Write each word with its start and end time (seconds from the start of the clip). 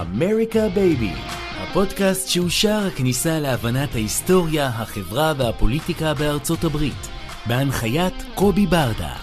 אמריקה 0.00 0.68
בייבי, 0.74 1.12
הפודקאסט 1.56 2.28
שהוא 2.28 2.48
שער 2.48 2.86
הכניסה 2.86 3.38
להבנת 3.38 3.94
ההיסטוריה, 3.94 4.66
החברה 4.66 5.32
והפוליטיקה 5.38 6.14
בארצות 6.14 6.64
הברית, 6.64 7.08
בהנחיית 7.46 8.14
קובי 8.34 8.66
ברדה. 8.66 9.16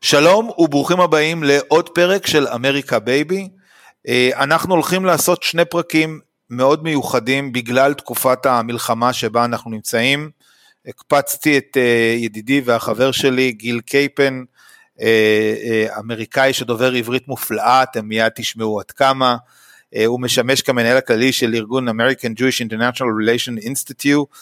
שלום 0.00 0.50
וברוכים 0.58 1.00
הבאים 1.00 1.42
לעוד 1.42 1.88
פרק 1.88 2.26
של 2.26 2.48
אמריקה 2.48 2.98
בייבי. 2.98 3.48
אה, 4.08 4.30
אנחנו 4.34 4.74
הולכים 4.74 5.04
לעשות 5.04 5.42
שני 5.42 5.64
פרקים 5.64 6.20
מאוד 6.50 6.84
מיוחדים 6.84 7.52
בגלל 7.52 7.94
תקופת 7.94 8.46
המלחמה 8.46 9.12
שבה 9.12 9.44
אנחנו 9.44 9.70
נמצאים. 9.70 10.30
הקפצתי 10.88 11.58
את 11.58 11.76
אה, 11.76 12.14
ידידי 12.18 12.60
והחבר 12.64 13.12
שלי 13.12 13.52
גיל 13.52 13.80
קייפן, 13.80 14.44
אה, 15.00 15.86
אמריקאי 15.98 16.52
שדובר 16.52 16.92
עברית 16.92 17.28
מופלאה, 17.28 17.82
אתם 17.82 18.06
מיד 18.06 18.32
תשמעו 18.34 18.80
עד 18.80 18.90
כמה. 18.90 19.36
הוא 20.06 20.20
משמש 20.20 20.62
כמנהל 20.62 20.96
הכללי 20.96 21.32
של 21.32 21.54
ארגון 21.54 21.88
American 21.88 22.38
Jewish 22.38 22.66
International 22.68 23.08
Relation 23.22 23.64
Institute, 23.64 24.36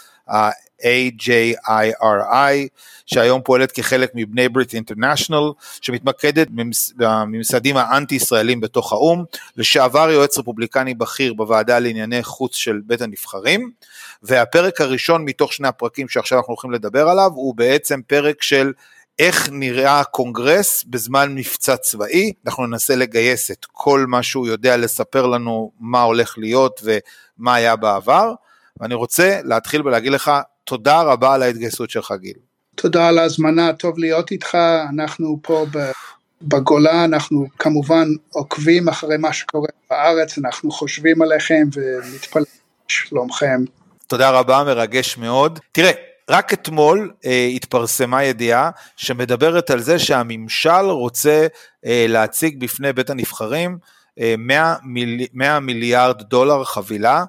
AJIRI, 0.83 2.69
שהיום 3.07 3.41
פועלת 3.45 3.73
כחלק 3.73 4.11
מבני 4.15 4.49
ברית 4.49 4.75
אינטרנשיונל, 4.75 5.53
שמתמקדת 5.81 6.49
בממסדים 6.51 7.77
האנטי-ישראלים 7.77 8.61
בתוך 8.61 8.93
האו"ם, 8.93 9.25
לשעבר 9.57 10.11
יועץ 10.11 10.39
רפובליקני 10.39 10.95
בכיר 10.95 11.35
בוועדה 11.35 11.79
לענייני 11.79 12.23
חוץ 12.23 12.57
של 12.57 12.81
בית 12.87 13.01
הנבחרים, 13.01 13.71
והפרק 14.23 14.81
הראשון 14.81 15.25
מתוך 15.25 15.53
שני 15.53 15.69
הפרקים 15.69 16.09
שעכשיו 16.09 16.39
אנחנו 16.39 16.53
הולכים 16.53 16.71
לדבר 16.71 17.09
עליו, 17.09 17.31
הוא 17.35 17.55
בעצם 17.55 18.01
פרק 18.07 18.43
של 18.43 18.73
איך 19.19 19.49
נראה 19.53 20.01
הקונגרס 20.01 20.85
בזמן 20.85 21.35
מבצע 21.35 21.77
צבאי, 21.77 22.33
אנחנו 22.47 22.67
ננסה 22.67 22.97
לגייס 22.97 23.51
את 23.51 23.67
כל 23.73 24.05
מה 24.09 24.23
שהוא 24.23 24.47
יודע 24.47 24.77
לספר 24.77 25.27
לנו 25.27 25.73
מה 25.81 26.03
הולך 26.03 26.35
להיות 26.39 26.81
ומה 26.85 27.55
היה 27.55 27.77
בעבר, 27.77 28.33
ואני 28.81 28.95
רוצה 28.95 29.41
להתחיל 29.45 29.87
ולהגיד 29.87 30.13
לך 30.13 30.31
תודה 30.65 31.03
רבה 31.03 31.35
על 31.35 31.43
ההתגייסות 31.43 31.91
שלך 31.91 32.13
גיל. 32.21 32.37
תודה 32.75 33.09
על 33.09 33.19
ההזמנה, 33.19 33.73
טוב 33.73 33.99
להיות 33.99 34.31
איתך, 34.31 34.55
אנחנו 34.95 35.39
פה 35.43 35.67
בגולה, 36.43 37.05
אנחנו 37.05 37.47
כמובן 37.59 38.09
עוקבים 38.31 38.89
אחרי 38.89 39.17
מה 39.17 39.33
שקורה 39.33 39.69
בארץ, 39.91 40.39
אנחנו 40.39 40.71
חושבים 40.71 41.23
עליכם 41.23 41.69
ומתפללים 41.75 42.47
שלומכם. 42.89 43.65
תודה 44.07 44.31
רבה, 44.31 44.65
מרגש 44.65 45.19
מאוד. 45.19 45.59
תראה, 45.73 45.91
רק 46.31 46.53
אתמול 46.53 47.13
אה, 47.27 47.51
התפרסמה 47.55 48.25
ידיעה 48.25 48.71
שמדברת 48.97 49.71
על 49.71 49.81
זה 49.81 49.99
שהממשל 49.99 50.85
רוצה 50.85 51.47
אה, 51.87 52.07
להציג 52.09 52.61
בפני 52.61 52.93
בית 52.93 53.11
הנבחרים 53.11 53.79
אה, 54.21 54.35
100, 54.39 54.75
מיל, 54.83 55.27
100 55.35 55.61
מיליארד 55.61 56.23
דולר 56.23 56.65
חבילה 56.65 57.25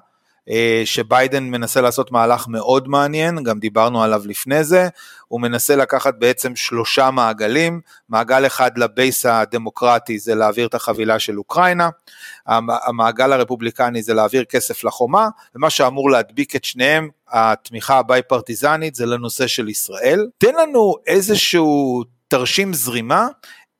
שביידן 0.84 1.44
מנסה 1.44 1.80
לעשות 1.80 2.12
מהלך 2.12 2.48
מאוד 2.48 2.88
מעניין, 2.88 3.42
גם 3.42 3.58
דיברנו 3.58 4.02
עליו 4.02 4.22
לפני 4.26 4.64
זה, 4.64 4.88
הוא 5.28 5.40
מנסה 5.40 5.76
לקחת 5.76 6.14
בעצם 6.18 6.56
שלושה 6.56 7.10
מעגלים, 7.10 7.80
מעגל 8.08 8.46
אחד 8.46 8.78
לבייס 8.78 9.26
הדמוקרטי 9.26 10.18
זה 10.18 10.34
להעביר 10.34 10.66
את 10.66 10.74
החבילה 10.74 11.18
של 11.18 11.38
אוקראינה, 11.38 11.88
המעגל 12.86 13.32
הרפובליקני 13.32 14.02
זה 14.02 14.14
להעביר 14.14 14.44
כסף 14.44 14.84
לחומה, 14.84 15.28
ומה 15.54 15.70
שאמור 15.70 16.10
להדביק 16.10 16.56
את 16.56 16.64
שניהם, 16.64 17.08
התמיכה 17.30 17.98
הביי 17.98 18.22
פרטיזנית 18.22 18.94
זה 18.94 19.06
לנושא 19.06 19.46
של 19.46 19.68
ישראל. 19.68 20.26
תן 20.38 20.54
לנו 20.54 20.94
איזשהו 21.06 22.02
תרשים 22.28 22.74
זרימה, 22.74 23.28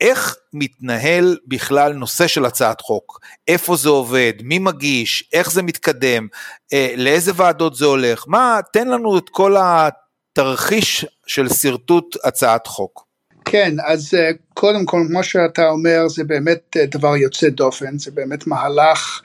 איך 0.01 0.37
מתנהל 0.53 1.37
בכלל 1.47 1.93
נושא 1.93 2.27
של 2.27 2.45
הצעת 2.45 2.81
חוק, 2.81 3.21
איפה 3.49 3.77
זה 3.77 3.89
עובד, 3.89 4.33
מי 4.43 4.59
מגיש, 4.59 5.29
איך 5.33 5.51
זה 5.51 5.63
מתקדם, 5.63 6.27
אה, 6.73 6.95
לאיזה 6.97 7.33
ועדות 7.37 7.75
זה 7.77 7.85
הולך, 7.85 8.25
מה, 8.27 8.61
תן 8.73 8.89
לנו 8.89 9.19
את 9.19 9.29
כל 9.29 9.57
התרחיש 9.59 11.07
של 11.27 11.49
שרטוט 11.49 12.17
הצעת 12.25 12.67
חוק. 12.67 13.09
כן, 13.45 13.75
אז 13.87 14.15
אה, 14.15 14.31
קודם 14.55 14.85
כל, 14.85 15.01
כמו 15.09 15.25
שאתה 15.25 15.69
אומר, 15.69 16.09
זה 16.09 16.25
באמת 16.25 16.77
אה, 16.77 16.87
דבר 16.87 17.17
יוצא 17.17 17.49
דופן, 17.49 17.99
זה 17.99 18.11
באמת 18.11 18.47
מהלך 18.47 19.21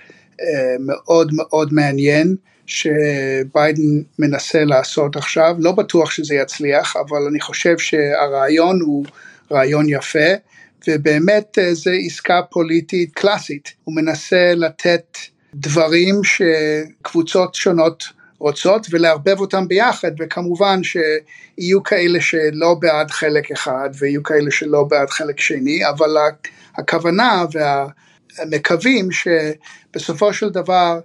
מאוד 0.79 1.31
מאוד 1.33 1.73
מעניין. 1.73 2.35
שביידן 2.65 3.81
מנסה 4.19 4.63
לעשות 4.63 5.15
עכשיו, 5.15 5.55
לא 5.59 5.71
בטוח 5.71 6.11
שזה 6.11 6.35
יצליח, 6.35 6.95
אבל 6.95 7.17
אני 7.29 7.41
חושב 7.41 7.77
שהרעיון 7.77 8.81
הוא 8.81 9.05
רעיון 9.51 9.85
יפה. 9.89 10.29
ובאמת 10.87 11.59
אה, 11.59 11.73
זו 11.73 11.91
עסקה 12.05 12.41
פוליטית 12.49 13.13
קלאסית, 13.13 13.73
הוא 13.83 13.95
מנסה 13.95 14.53
לתת 14.55 15.17
דברים 15.55 16.21
שקבוצות 16.23 17.55
שונות 17.55 18.03
רוצות 18.39 18.87
ולערבב 18.89 19.39
אותם 19.39 19.67
ביחד 19.67 20.11
וכמובן 20.19 20.81
שיהיו 20.83 21.83
כאלה 21.83 22.21
שלא 22.21 22.73
בעד 22.79 23.11
חלק 23.11 23.51
אחד 23.51 23.89
ויהיו 23.99 24.23
כאלה 24.23 24.51
שלא 24.51 24.83
בעד 24.83 25.09
חלק 25.09 25.39
שני 25.39 25.89
אבל 25.89 26.17
הכוונה 26.77 27.45
והמקווים 27.51 29.09
שבסופו 29.11 30.33
של 30.33 30.49
דבר 30.49 30.99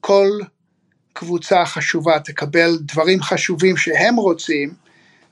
כל 0.00 0.28
קבוצה 1.12 1.64
חשובה 1.64 2.18
תקבל 2.18 2.78
דברים 2.80 3.22
חשובים 3.22 3.76
שהם 3.76 4.16
רוצים 4.16 4.70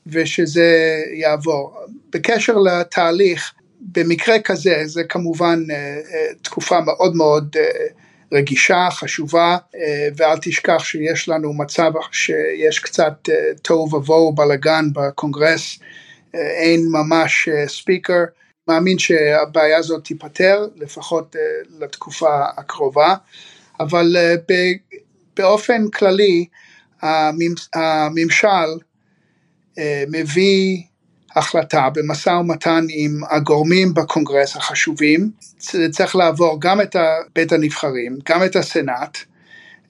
ושזה 0.07 1.03
יעבור. 1.15 1.77
בקשר 2.13 2.59
לתהליך 2.59 3.53
במקרה 3.81 4.41
כזה 4.41 4.83
זה 4.85 5.05
כמובן 5.05 5.65
אה, 5.71 5.77
אה, 5.77 6.35
תקופה 6.43 6.81
מאוד 6.81 7.17
מאוד 7.17 7.57
אה, 7.59 7.87
רגישה, 8.33 8.89
חשובה, 8.91 9.57
ואל 10.17 10.39
תשכח 10.43 10.85
שיש 10.85 11.29
לנו 11.29 11.53
מצב 11.53 11.93
שיש 12.13 12.79
קצת 12.79 13.29
תוהו 13.63 13.95
ובוהו, 13.95 14.33
בלאגן 14.33 14.85
בקונגרס, 14.93 15.79
אין 16.35 16.87
ממש 16.91 17.49
ספיקר, 17.67 18.25
מאמין 18.69 18.99
שהבעיה 18.99 19.79
הזאת 19.79 20.05
תיפתר, 20.05 20.69
לפחות 20.77 21.37
לתקופה 21.81 22.45
הקרובה, 22.57 23.15
אבל 23.81 24.17
באופן 25.37 25.89
כללי 25.91 26.47
הממשל 27.75 28.69
מביא 30.09 30.83
החלטה 31.37 31.89
במשא 31.95 32.31
ומתן 32.31 32.87
עם 32.91 33.21
הגורמים 33.31 33.95
בקונגרס 33.95 34.57
החשובים, 34.57 35.31
זה 35.59 35.89
צריך 35.91 36.17
לעבור 36.17 36.61
גם 36.61 36.81
את 36.81 36.97
בית 37.35 37.53
הנבחרים, 37.53 38.19
גם 38.29 38.45
את 38.45 38.57
הסנאט, 38.57 39.19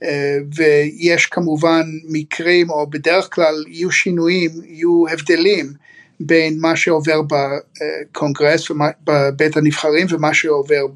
אה, 0.02 0.38
ויש 0.54 1.26
כמובן 1.26 1.82
מקרים, 2.08 2.70
או 2.70 2.90
בדרך 2.90 3.34
כלל 3.34 3.64
יהיו 3.68 3.90
שינויים, 3.90 4.50
יהיו 4.64 5.04
הבדלים 5.12 5.72
בין 6.20 6.58
מה 6.60 6.76
שעובר 6.76 7.20
בקונגרס, 7.22 8.70
בבית 9.04 9.56
הנבחרים 9.56 10.06
ומה 10.10 10.34
שעובר 10.34 10.86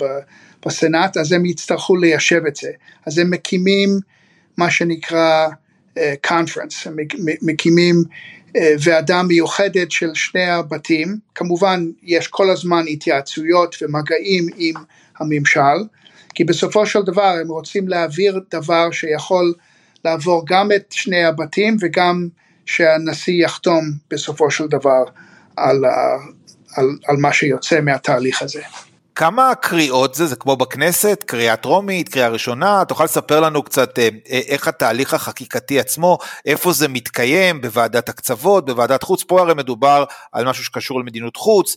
בסנאט, 0.66 1.16
אז 1.16 1.32
הם 1.32 1.46
יצטרכו 1.46 1.96
ליישב 1.96 2.46
את 2.46 2.56
זה. 2.56 2.70
אז 3.06 3.18
הם 3.18 3.30
מקימים 3.30 3.98
מה 4.56 4.70
שנקרא 4.70 5.48
קונפרנס, 6.22 6.86
uh, 6.86 6.88
הם 6.88 6.96
מקימים 7.42 8.04
אה, 8.56 8.74
ועדה 8.84 9.22
מיוחדת 9.22 9.90
של 9.90 10.14
שני 10.14 10.46
הבתים, 10.46 11.18
כמובן 11.34 11.86
יש 12.02 12.28
כל 12.28 12.50
הזמן 12.50 12.84
התייעצויות 12.88 13.76
ומגעים 13.82 14.46
עם 14.56 14.74
הממשל, 15.18 15.84
כי 16.34 16.44
בסופו 16.44 16.86
של 16.86 17.02
דבר 17.02 17.36
הם 17.40 17.48
רוצים 17.48 17.88
להעביר 17.88 18.40
דבר 18.50 18.90
שיכול 18.90 19.54
לעבור 20.04 20.44
גם 20.46 20.72
את 20.72 20.84
שני 20.90 21.24
הבתים 21.24 21.76
וגם 21.80 22.28
שהנשיא 22.66 23.44
יחתום 23.44 23.84
בסופו 24.10 24.50
של 24.50 24.66
דבר 24.66 25.04
על, 25.56 25.84
על, 26.76 26.86
על 27.08 27.16
מה 27.16 27.32
שיוצא 27.32 27.80
מהתהליך 27.80 28.42
הזה. 28.42 28.62
כמה 29.14 29.54
קריאות 29.54 30.14
זה, 30.14 30.26
זה 30.26 30.36
כמו 30.36 30.56
בכנסת, 30.56 31.24
קריאה 31.26 31.56
טרומית, 31.56 32.08
קריאה 32.08 32.28
ראשונה, 32.28 32.84
תוכל 32.88 33.04
לספר 33.04 33.40
לנו 33.40 33.62
קצת 33.62 33.98
אה, 33.98 34.08
אה, 34.30 34.40
איך 34.46 34.68
התהליך 34.68 35.14
החקיקתי 35.14 35.80
עצמו, 35.80 36.18
איפה 36.46 36.72
זה 36.72 36.88
מתקיים, 36.88 37.60
בוועדת 37.60 38.08
הקצוות, 38.08 38.66
בוועדת 38.66 39.02
חוץ, 39.02 39.22
פה 39.22 39.40
הרי 39.40 39.54
מדובר 39.54 40.04
על 40.32 40.48
משהו 40.48 40.64
שקשור 40.64 41.00
למדיניות 41.00 41.36
חוץ, 41.36 41.76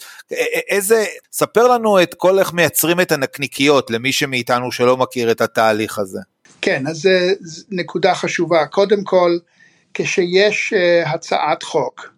איזה, 0.70 1.06
ספר 1.32 1.68
לנו 1.68 2.02
את 2.02 2.14
כל 2.14 2.40
איך 2.40 2.54
מייצרים 2.54 3.02
את 3.02 3.12
הנקניקיות 3.12 3.92
למי 3.92 4.12
שמאיתנו 4.12 4.72
שלא 4.72 4.98
מכיר 4.98 5.32
את 5.32 5.42
התהליך 5.42 6.00
הזה. 6.00 6.20
כן, 6.62 6.88
אז 6.88 7.10
נקודה 7.70 8.16
חשובה, 8.16 8.66
קודם 8.66 9.04
כל, 9.04 9.38
כשיש 9.94 10.74
הצעת 11.06 11.64
חוק, 11.64 12.16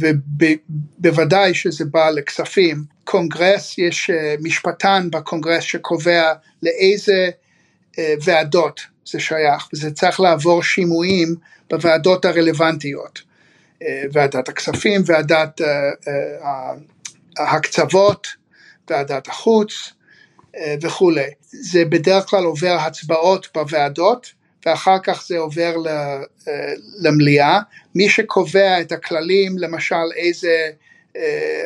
ובוודאי 0.00 1.54
שזה 1.54 1.84
בא 1.84 2.10
לכספים, 2.10 2.91
קונגרס, 3.12 3.78
יש 3.78 4.10
אה, 4.10 4.34
משפטן 4.40 5.08
בקונגרס 5.10 5.62
שקובע 5.64 6.32
לאיזה 6.62 7.30
אה, 7.98 8.14
ועדות 8.24 8.80
זה 9.04 9.20
שייך, 9.20 9.68
וזה 9.74 9.90
צריך 9.90 10.20
לעבור 10.20 10.62
שימועים 10.62 11.34
בוועדות 11.70 12.24
הרלוונטיות, 12.24 13.22
אה, 13.82 14.02
ועדת 14.12 14.48
הכספים, 14.48 15.02
ועדת 15.06 15.60
ההקצוות, 17.38 18.28
ועדת 18.90 19.28
החוץ 19.28 19.92
וכולי. 20.82 21.30
זה 21.50 21.84
בדרך 21.84 22.24
כלל 22.26 22.44
עובר 22.44 22.76
הצבעות 22.80 23.48
בוועדות, 23.54 24.32
ואחר 24.66 24.98
כך 25.02 25.24
זה 25.26 25.38
עובר 25.38 25.74
למליאה. 27.00 27.60
מי 27.94 28.08
שקובע 28.08 28.80
את 28.80 28.92
הכללים, 28.92 29.58
למשל 29.58 30.12
איזה 30.16 30.70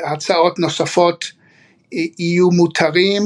הצעות 0.04 0.58
נוספות 0.58 1.25
יהיו 1.93 2.50
מותרים, 2.50 3.22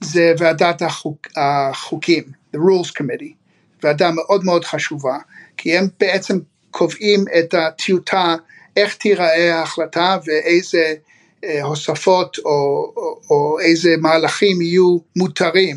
זה 0.00 0.34
ועדת 0.38 0.82
החוק, 0.82 1.28
החוקים, 1.36 2.24
the 2.56 2.58
rules 2.58 2.90
committee, 2.90 3.34
ועדה 3.82 4.10
מאוד 4.10 4.44
מאוד 4.44 4.64
חשובה, 4.64 5.18
כי 5.56 5.78
הם 5.78 5.88
בעצם 6.00 6.38
קובעים 6.70 7.24
את 7.38 7.54
הטיוטה, 7.54 8.34
איך 8.76 8.94
תיראה 8.94 9.58
ההחלטה 9.58 10.18
ואיזה 10.26 10.94
אה, 11.44 11.62
הוספות 11.62 12.38
או, 12.38 12.92
או, 12.96 13.20
או 13.30 13.60
איזה 13.60 13.94
מהלכים 13.98 14.62
יהיו 14.62 14.98
מותרים 15.16 15.76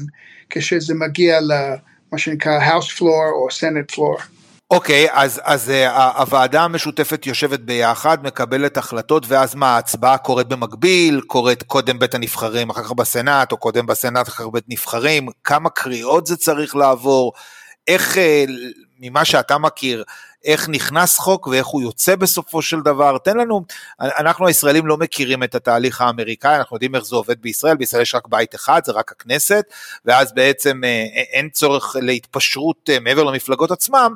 כשזה 0.50 0.94
מגיע 0.94 1.40
למה 1.42 2.18
שנקרא 2.18 2.60
House 2.60 2.98
floor 2.98 3.32
או 3.32 3.48
Senate 3.50 3.96
floor. 3.96 4.37
אוקיי, 4.72 5.08
אז, 5.12 5.42
אז 5.44 5.70
uh, 5.70 6.00
הוועדה 6.18 6.64
המשותפת 6.64 7.28
יושבת 7.28 7.60
ביחד, 7.60 8.24
מקבלת 8.24 8.78
החלטות, 8.78 9.24
ואז 9.28 9.56
מה, 9.56 9.76
ההצבעה 9.76 10.18
קורית 10.18 10.48
במקביל, 10.48 11.22
קורית 11.22 11.64
קודם 11.64 12.00
בית 12.00 12.16
הנבחרים, 12.16 12.70
אחר 12.70 12.84
כך 12.84 12.92
בסנאט, 12.92 13.52
או 13.52 13.58
קודם 13.58 13.86
בסנאט, 13.86 14.28
אחר 14.28 14.44
כך 14.44 14.50
בית 14.54 14.64
נבחרים, 14.68 15.28
כמה 15.44 15.70
קריאות 15.70 16.28
זה 16.28 16.38
צריך 16.38 16.76
לעבור, 16.76 17.34
איך, 17.88 18.16
uh, 18.16 18.20
ממה 19.00 19.26
שאתה 19.26 19.58
מכיר, 19.58 20.04
איך 20.48 20.70
נכנס 20.70 21.18
חוק 21.18 21.48
ואיך 21.48 21.68
הוא 21.68 21.82
יוצא 21.82 22.16
בסופו 22.16 22.62
של 22.62 22.82
דבר, 22.82 23.18
תן 23.18 23.38
לנו, 23.38 23.66
אנחנו 24.00 24.48
הישראלים 24.48 24.88
לא 24.88 24.98
מכירים 24.98 25.44
את 25.44 25.56
התהליך 25.56 26.02
האמריקאי, 26.02 26.56
אנחנו 26.56 26.76
יודעים 26.76 26.96
איך 26.96 27.04
זה 27.04 27.16
עובד 27.16 27.42
בישראל, 27.42 27.78
בישראל 27.78 28.02
יש 28.02 28.16
רק 28.16 28.28
בית 28.28 28.56
אחד, 28.56 28.82
זה 28.86 28.92
רק 28.92 29.12
הכנסת, 29.12 29.66
ואז 30.06 30.34
בעצם 30.34 30.84
אה, 30.84 30.90
אה, 30.90 31.22
אין 31.22 31.50
צורך 31.50 31.96
להתפשרות 32.02 32.90
אה, 32.90 33.00
מעבר 33.00 33.24
למפלגות 33.24 33.72
עצמם, 33.72 34.14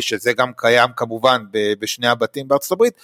שזה 0.00 0.32
גם 0.32 0.52
קיים 0.56 0.90
כמובן 0.96 1.42
בשני 1.80 2.08
הבתים 2.08 2.48
בארצות 2.48 2.72
הברית, 2.72 2.94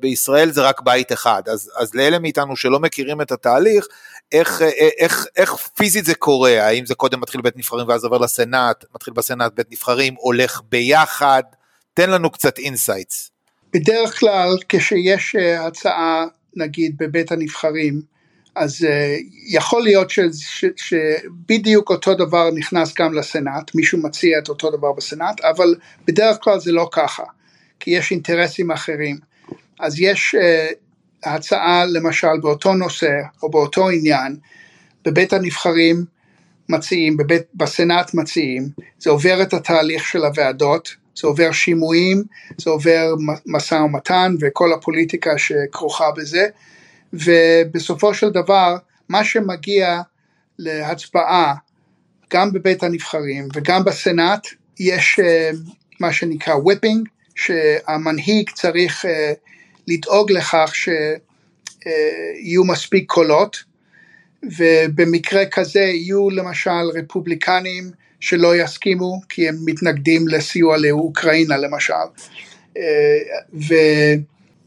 בישראל 0.00 0.50
זה 0.52 0.62
רק 0.62 0.80
בית 0.80 1.12
אחד, 1.12 1.42
אז, 1.46 1.70
אז 1.76 1.94
לאלה 1.94 2.18
מאיתנו 2.18 2.56
שלא 2.56 2.80
מכירים 2.80 3.20
את 3.20 3.32
התהליך, 3.32 3.86
איך, 4.32 4.62
איך, 4.98 5.26
איך 5.36 5.54
פיזית 5.54 6.04
זה 6.04 6.14
קורה, 6.14 6.66
האם 6.66 6.86
זה 6.86 6.94
קודם 6.94 7.20
מתחיל 7.20 7.40
בית 7.40 7.56
נבחרים 7.56 7.88
ואז 7.88 8.04
עובר 8.04 8.18
לסנאט, 8.18 8.84
מתחיל 8.94 9.14
בסנאט 9.14 9.52
בית 9.54 9.66
נבחרים, 9.72 10.14
הולך 10.18 10.60
ביחד, 10.68 11.42
תן 11.96 12.10
לנו 12.10 12.30
קצת 12.30 12.58
insights. 12.58 13.30
בדרך 13.74 14.18
כלל 14.18 14.56
כשיש 14.68 15.36
אה, 15.36 15.66
הצעה 15.66 16.26
נגיד 16.56 16.96
בבית 16.98 17.32
הנבחרים 17.32 18.00
אז 18.56 18.82
uh, 18.82 19.22
יכול 19.48 19.82
להיות 19.82 20.10
ש, 20.10 20.20
ש, 20.32 20.64
שבדיוק 20.76 21.90
אותו 21.90 22.14
דבר 22.14 22.50
נכנס 22.50 22.94
גם 22.98 23.14
לסנאט, 23.14 23.74
מישהו 23.74 23.98
מציע 23.98 24.38
את 24.38 24.48
אותו 24.48 24.70
דבר 24.70 24.92
בסנאט, 24.92 25.40
אבל 25.40 25.74
בדרך 26.06 26.38
כלל 26.40 26.60
זה 26.60 26.72
לא 26.72 26.88
ככה, 26.92 27.22
כי 27.80 27.90
יש 27.90 28.10
אינטרסים 28.10 28.70
אחרים. 28.70 29.18
אז 29.80 30.00
יש 30.00 30.34
uh, 30.34 30.74
הצעה 31.28 31.86
למשל 31.86 32.40
באותו 32.42 32.74
נושא 32.74 33.20
או 33.42 33.50
באותו 33.50 33.88
עניין, 33.88 34.36
בבית 35.04 35.32
הנבחרים 35.32 36.04
מציעים, 36.68 37.16
בבית, 37.16 37.42
בסנאט 37.54 38.14
מציעים, 38.14 38.68
זה 38.98 39.10
עובר 39.10 39.42
את 39.42 39.54
התהליך 39.54 40.06
של 40.06 40.24
הוועדות, 40.24 41.05
זה 41.16 41.26
עובר 41.26 41.52
שימועים, 41.52 42.22
זה 42.58 42.70
עובר 42.70 43.14
משא 43.46 43.74
ומתן 43.74 44.34
וכל 44.40 44.72
הפוליטיקה 44.72 45.38
שכרוכה 45.38 46.10
בזה, 46.16 46.46
ובסופו 47.12 48.14
של 48.14 48.30
דבר 48.30 48.76
מה 49.08 49.24
שמגיע 49.24 50.00
להצבעה 50.58 51.54
גם 52.30 52.52
בבית 52.52 52.82
הנבחרים 52.82 53.48
וגם 53.54 53.84
בסנאט 53.84 54.46
יש 54.80 55.20
אה, 55.20 55.50
מה 56.00 56.12
שנקרא 56.12 56.54
whipping, 56.54 57.08
שהמנהיג 57.34 58.50
צריך 58.50 59.04
אה, 59.04 59.32
לדאוג 59.88 60.32
לכך 60.32 60.72
שיהיו 60.74 62.64
מספיק 62.64 63.12
קולות. 63.12 63.64
ובמקרה 64.58 65.46
כזה 65.46 65.80
יהיו 65.80 66.30
למשל 66.30 66.90
רפובליקנים 66.94 67.90
שלא 68.26 68.56
יסכימו 68.56 69.20
כי 69.28 69.48
הם 69.48 69.56
מתנגדים 69.64 70.28
לסיוע 70.28 70.76
לאוקראינה 70.76 71.56
למשל. 71.56 71.92
אה, 72.76 72.82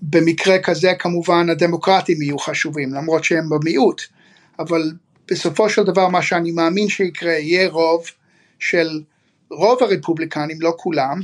ובמקרה 0.02 0.60
כזה 0.60 0.94
כמובן 1.00 1.50
הדמוקרטים 1.50 2.22
יהיו 2.22 2.40
חשובים 2.40 2.94
למרות 2.94 3.24
שהם 3.24 3.50
במיעוט, 3.50 4.02
אבל 4.60 4.92
בסופו 5.32 5.70
של 5.70 5.84
דבר 5.84 6.08
מה 6.08 6.22
שאני 6.22 6.52
מאמין 6.52 6.90
שיקרה 6.90 7.32
יהיה 7.32 7.70
רוב 7.70 8.06
של 8.60 9.02
רוב 9.52 9.84
הרפובליקנים, 9.84 10.62
לא 10.62 10.74
כולם, 10.78 11.20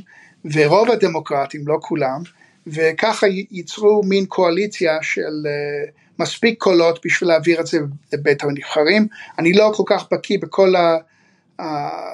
ורוב 0.53 0.91
הדמוקרטים, 0.91 1.67
לא 1.67 1.77
כולם, 1.81 2.21
וככה 2.67 3.27
ייצרו 3.51 4.03
מין 4.03 4.25
קואליציה 4.25 4.97
של 5.01 5.21
uh, 5.21 5.91
מספיק 6.19 6.63
קולות 6.63 6.99
בשביל 7.05 7.29
להעביר 7.29 7.59
את 7.59 7.67
זה 7.67 7.79
לבית 8.13 8.43
הנבחרים. 8.43 9.07
אני 9.39 9.53
לא 9.53 9.73
כל 9.75 9.83
כך 9.85 10.05
בקיא 10.11 10.37
בכל 10.41 10.75
ה... 10.75 10.97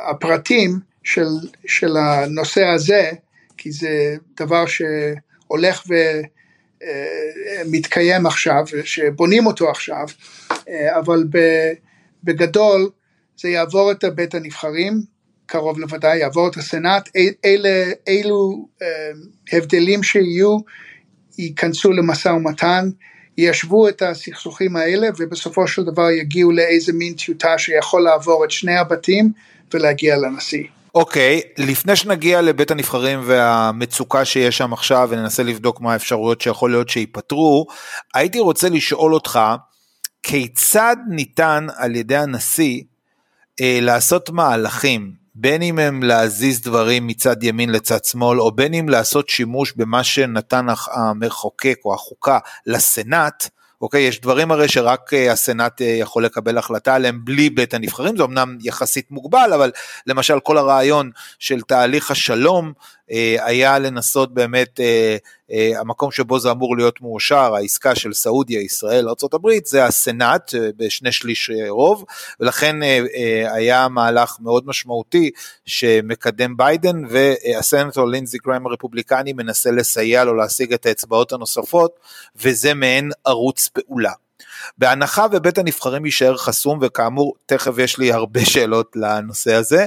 הפרטים 0.09 0.79
של, 1.03 1.27
של 1.65 1.97
הנושא 1.97 2.65
הזה, 2.65 3.11
כי 3.57 3.71
זה 3.71 4.15
דבר 4.37 4.65
שהולך 4.65 5.83
ומתקיים 7.65 8.25
עכשיו, 8.25 8.63
שבונים 8.83 9.45
אותו 9.45 9.69
עכשיו, 9.69 10.05
אבל 10.99 11.23
בגדול 12.23 12.89
זה 13.37 13.49
יעבור 13.49 13.91
את 13.91 14.03
בית 14.15 14.35
הנבחרים, 14.35 15.01
קרוב 15.45 15.79
לוודאי, 15.79 16.17
יעבור 16.17 16.47
את 16.47 16.57
הסנאט, 16.57 17.09
אלה, 17.45 17.91
אילו 18.07 18.67
הבדלים 19.53 20.03
שיהיו 20.03 20.57
ייכנסו 21.37 21.91
למשא 21.91 22.29
ומתן, 22.29 22.89
ישוו 23.37 23.87
את 23.87 24.01
הסכסוכים 24.01 24.75
האלה 24.75 25.07
ובסופו 25.19 25.67
של 25.67 25.83
דבר 25.83 26.09
יגיעו 26.09 26.51
לאיזה 26.51 26.93
מין 26.93 27.13
טיוטה 27.13 27.57
שיכול 27.57 28.01
לעבור 28.01 28.45
את 28.45 28.51
שני 28.51 28.77
הבתים 28.77 29.31
ולהגיע 29.73 30.17
לנשיא. 30.17 30.63
אוקיי, 30.95 31.41
okay, 31.43 31.61
לפני 31.63 31.95
שנגיע 31.95 32.41
לבית 32.41 32.71
הנבחרים 32.71 33.19
והמצוקה 33.23 34.25
שיש 34.25 34.57
שם 34.57 34.73
עכשיו 34.73 35.07
וננסה 35.11 35.43
לבדוק 35.43 35.81
מה 35.81 35.93
האפשרויות 35.93 36.41
שיכול 36.41 36.71
להיות 36.71 36.89
שייפתרו, 36.89 37.67
הייתי 38.13 38.39
רוצה 38.39 38.69
לשאול 38.69 39.13
אותך, 39.13 39.39
כיצד 40.23 40.95
ניתן 41.09 41.67
על 41.75 41.95
ידי 41.95 42.17
הנשיא 42.17 42.81
אה, 43.61 43.79
לעשות 43.81 44.29
מהלכים 44.29 45.20
בין 45.41 45.61
אם 45.61 45.79
הם 45.79 46.03
להזיז 46.03 46.61
דברים 46.61 47.07
מצד 47.07 47.43
ימין 47.43 47.69
לצד 47.69 48.03
שמאל, 48.03 48.41
או 48.41 48.51
בין 48.51 48.73
אם 48.73 48.89
לעשות 48.89 49.29
שימוש 49.29 49.73
במה 49.75 50.03
שנתן 50.03 50.65
המחוקק 50.93 51.79
או 51.85 51.93
החוקה 51.93 52.39
לסנאט, 52.65 53.49
אוקיי? 53.81 54.01
יש 54.01 54.21
דברים 54.21 54.51
הרי 54.51 54.67
שרק 54.67 55.13
אה, 55.13 55.31
הסנאט 55.31 55.81
אה, 55.81 55.87
יכול 55.87 56.25
לקבל 56.25 56.57
החלטה 56.57 56.95
עליהם 56.95 57.19
בלי 57.23 57.49
בית 57.49 57.73
הנבחרים, 57.73 58.17
זה 58.17 58.23
אמנם 58.23 58.57
יחסית 58.63 59.11
מוגבל, 59.11 59.53
אבל 59.53 59.71
למשל 60.07 60.39
כל 60.39 60.57
הרעיון 60.57 61.11
של 61.39 61.61
תהליך 61.61 62.11
השלום 62.11 62.73
אה, 63.11 63.35
היה 63.39 63.79
לנסות 63.79 64.33
באמת, 64.33 64.79
המקום 65.79 66.11
שבו 66.11 66.39
זה 66.39 66.51
אמור 66.51 66.77
להיות 66.77 67.01
מאושר, 67.01 67.55
העסקה 67.55 67.95
של 67.95 68.13
סעודיה, 68.13 68.61
ישראל, 68.61 69.07
ארה"ב, 69.09 69.47
זה 69.65 69.85
הסנאט 69.85 70.51
בשני 70.77 71.11
שליש 71.11 71.51
רוב, 71.69 72.05
ולכן 72.39 72.75
היה 73.53 73.87
מהלך 73.87 74.37
מאוד 74.39 74.67
משמעותי 74.67 75.31
שמקדם 75.65 76.57
ביידן, 76.57 77.01
והסנטור 77.09 78.07
לינזי 78.07 78.37
גריים 78.37 78.67
הרפובליקני 78.67 79.33
מנסה 79.33 79.71
לסייע 79.71 80.23
לו 80.23 80.35
להשיג 80.35 80.73
את 80.73 80.85
האצבעות 80.85 81.33
הנוספות, 81.33 81.99
וזה 82.35 82.73
מעין 82.73 83.11
ערוץ 83.25 83.67
פעולה. 83.67 84.11
בהנחה 84.77 85.25
ובית 85.31 85.57
הנבחרים 85.57 86.05
יישאר 86.05 86.37
חסום, 86.37 86.79
וכאמור, 86.81 87.33
תכף 87.45 87.77
יש 87.77 87.97
לי 87.97 88.11
הרבה 88.11 88.45
שאלות 88.45 88.91
לנושא 88.95 89.53
הזה, 89.53 89.85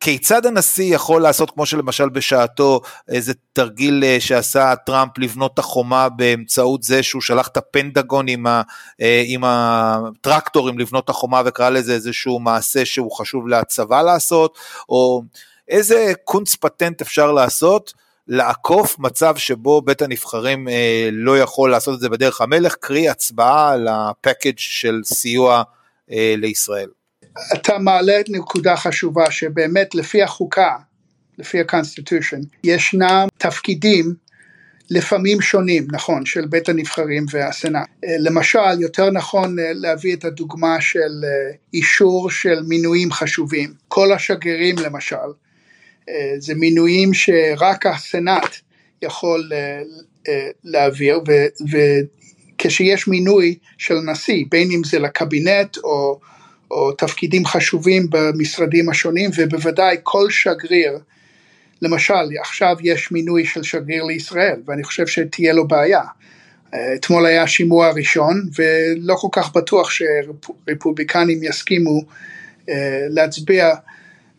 כיצד 0.00 0.46
הנשיא 0.46 0.94
יכול 0.94 1.22
לעשות, 1.22 1.50
כמו 1.50 1.66
שלמשל 1.66 2.08
בשעתו, 2.08 2.80
איזה 3.08 3.32
תרגיל 3.52 4.04
אה, 4.04 4.16
שעשה 4.20 4.74
טראמפ 4.86 5.18
לבנות 5.18 5.54
את 5.54 5.58
החומה 5.58 6.08
באמצעות 6.08 6.82
זה 6.82 7.02
שהוא 7.02 7.22
שלח 7.22 7.48
את 7.48 7.56
הפנדגון 7.56 8.28
עם, 8.28 8.46
ה, 8.46 8.62
אה, 9.00 9.22
עם 9.26 9.44
הטרקטורים 9.44 10.78
לבנות 10.78 11.04
את 11.04 11.10
החומה 11.10 11.42
וקרא 11.44 11.70
לזה 11.70 11.92
איזשהו 11.92 12.40
מעשה 12.40 12.84
שהוא 12.84 13.12
חשוב 13.12 13.48
לצבא 13.48 14.02
לעשות, 14.02 14.58
או 14.88 15.22
איזה 15.68 16.12
קונץ 16.24 16.54
פטנט 16.54 17.00
אפשר 17.00 17.32
לעשות 17.32 17.92
לעקוף 18.28 18.98
מצב 18.98 19.36
שבו 19.36 19.82
בית 19.82 20.02
הנבחרים 20.02 20.68
אה, 20.68 21.08
לא 21.12 21.38
יכול 21.38 21.70
לעשות 21.70 21.94
את 21.94 22.00
זה 22.00 22.08
בדרך 22.08 22.40
המלך, 22.40 22.74
קרי 22.80 23.08
הצבעה 23.08 23.72
על 23.72 23.88
הפקאג' 23.88 24.58
של 24.58 25.00
סיוע 25.04 25.62
אה, 26.10 26.34
לישראל. 26.36 26.88
אתה 27.54 27.78
מעלה 27.78 28.20
את 28.20 28.28
נקודה 28.28 28.76
חשובה 28.76 29.30
שבאמת 29.30 29.94
לפי 29.94 30.22
החוקה, 30.22 30.76
לפי 31.38 31.60
ה-constitution, 31.60 32.44
ישנם 32.64 33.26
תפקידים 33.38 34.14
לפעמים 34.90 35.40
שונים, 35.40 35.86
נכון, 35.92 36.26
של 36.26 36.46
בית 36.46 36.68
הנבחרים 36.68 37.26
והסנאט. 37.30 37.88
אה, 38.04 38.16
למשל, 38.18 38.80
יותר 38.80 39.10
נכון 39.10 39.58
אה, 39.58 39.72
להביא 39.74 40.16
את 40.16 40.24
הדוגמה 40.24 40.80
של 40.80 41.24
אה, 41.24 41.54
אישור 41.74 42.30
של 42.30 42.62
מינויים 42.68 43.12
חשובים. 43.12 43.72
כל 43.88 44.12
השגרירים 44.12 44.76
למשל, 44.78 45.16
זה 46.38 46.54
מינויים 46.54 47.14
שרק 47.14 47.86
הסנאט 47.86 48.56
יכול 49.02 49.50
להעביר, 50.64 51.20
וכשיש 51.72 53.08
מינוי 53.08 53.58
של 53.78 53.94
נשיא, 53.94 54.44
בין 54.50 54.70
אם 54.70 54.84
זה 54.84 54.98
לקבינט 54.98 55.76
או 55.76 56.20
או 56.70 56.92
תפקידים 56.92 57.46
חשובים 57.46 58.06
במשרדים 58.10 58.88
השונים 58.88 59.30
ובוודאי 59.36 59.96
כל 60.02 60.30
שגריר, 60.30 60.98
למשל 61.82 62.14
עכשיו 62.40 62.76
יש 62.80 63.12
מינוי 63.12 63.44
של 63.44 63.62
שגריר 63.62 64.04
לישראל 64.04 64.60
ואני 64.66 64.84
חושב 64.84 65.06
שתהיה 65.06 65.52
לו 65.52 65.68
בעיה. 65.68 66.02
אתמול 66.74 67.26
היה 67.26 67.46
שימוע 67.46 67.90
ראשון 67.90 68.48
ולא 68.58 69.14
כל 69.14 69.28
כך 69.32 69.52
בטוח 69.52 69.90
שרפובליקנים 69.90 71.42
יסכימו 71.42 72.02
אה, 72.68 73.06
להצביע 73.08 73.74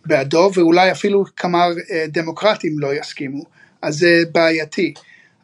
בעדו 0.06 0.52
ואולי 0.54 0.92
אפילו 0.92 1.24
כמה 1.36 1.68
אה, 1.92 2.06
דמוקרטים 2.08 2.80
לא 2.80 2.96
יסכימו, 2.96 3.44
אז 3.82 3.98
זה 3.98 4.24
בעייתי. 4.32 4.94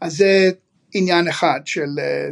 אז 0.01 0.17
זה 0.17 0.51
עניין 0.93 1.27
אחד 1.27 1.59
של 1.65 1.89
אה, 1.99 2.29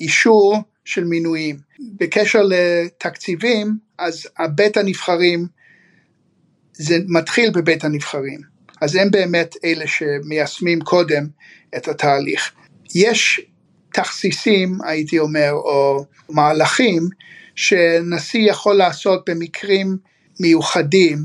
אישור 0.00 0.62
של 0.84 1.04
מינויים. 1.04 1.56
בקשר 1.96 2.42
לתקציבים, 2.42 3.78
אז 3.98 4.26
הבית 4.38 4.76
הנבחרים, 4.76 5.46
זה 6.72 6.98
מתחיל 7.08 7.50
בבית 7.50 7.84
הנבחרים, 7.84 8.40
אז 8.80 8.96
הם 8.96 9.10
באמת 9.10 9.54
אלה 9.64 9.84
שמיישמים 9.86 10.80
קודם 10.80 11.26
את 11.76 11.88
התהליך. 11.88 12.52
יש 12.94 13.40
תכסיסים, 13.94 14.78
הייתי 14.84 15.18
אומר, 15.18 15.50
או 15.52 16.04
מהלכים, 16.28 17.08
שנשיא 17.54 18.50
יכול 18.50 18.74
לעשות 18.76 19.28
במקרים 19.30 19.96
מיוחדים, 20.40 21.24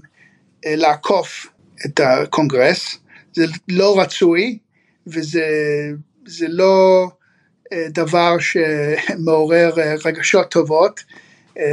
אה, 0.66 0.76
לעקוף 0.76 1.48
את 1.86 2.00
הקונגרס, 2.00 2.98
זה 3.34 3.46
לא 3.68 4.00
רצוי, 4.00 4.58
וזה 5.08 6.48
לא 6.48 7.08
דבר 7.90 8.36
שמעורר 8.40 9.72
אה, 9.80 9.96
רגשות 10.06 10.52
טובות, 10.52 11.04
אה, 11.58 11.64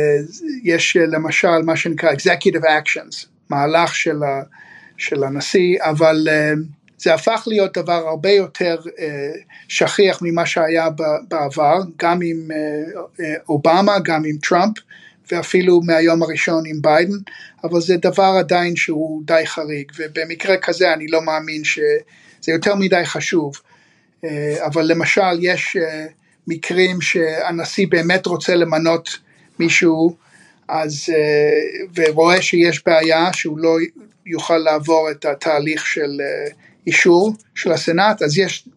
יש 0.62 0.96
אה, 0.96 1.06
למשל 1.06 1.62
מה 1.64 1.76
שנקרא 1.76 2.12
Executive 2.12 2.64
Actions, 2.64 3.26
מהלך 3.50 3.94
של, 3.94 4.22
ה, 4.22 4.42
של 4.96 5.24
הנשיא, 5.24 5.78
אבל 5.80 6.28
זה 6.98 7.14
הפך 7.14 7.44
להיות 7.46 7.78
דבר 7.78 8.08
הרבה 8.08 8.30
יותר 8.30 8.76
שכיח 9.68 10.18
ממה 10.22 10.46
שהיה 10.46 10.88
בעבר, 11.28 11.78
גם 11.98 12.20
עם 12.22 12.48
אובמה, 13.48 13.98
גם 14.04 14.22
עם 14.24 14.36
טראמפ, 14.36 14.76
ואפילו 15.32 15.80
מהיום 15.80 16.22
הראשון 16.22 16.66
עם 16.66 16.82
ביידן, 16.82 17.16
אבל 17.64 17.80
זה 17.80 17.96
דבר 17.96 18.36
עדיין 18.38 18.76
שהוא 18.76 19.22
די 19.24 19.42
חריג, 19.46 19.92
ובמקרה 19.98 20.56
כזה 20.56 20.92
אני 20.92 21.06
לא 21.06 21.22
מאמין 21.22 21.64
שזה 21.64 22.52
יותר 22.52 22.74
מדי 22.74 23.04
חשוב. 23.04 23.54
אה, 24.24 24.66
אבל 24.66 24.84
למשל 24.84 25.38
יש 25.40 25.76
אה, 25.76 26.06
מקרים 26.46 27.00
שהנשיא 27.00 27.86
באמת 27.90 28.26
רוצה 28.26 28.54
למנות 28.54 29.18
מישהו 29.58 30.16
אז, 30.68 31.06
אה, 31.08 31.86
ורואה 31.94 32.42
שיש 32.42 32.82
בעיה 32.86 33.32
שהוא 33.32 33.58
לא 33.58 33.76
יוכל 34.26 34.58
לעבור 34.58 35.10
את 35.10 35.24
התהליך 35.24 35.86
של 35.86 36.20
אישור 36.86 37.32
של 37.54 37.72
הסנאט, 37.72 38.22
אז 38.22 38.38
יש 38.38 38.68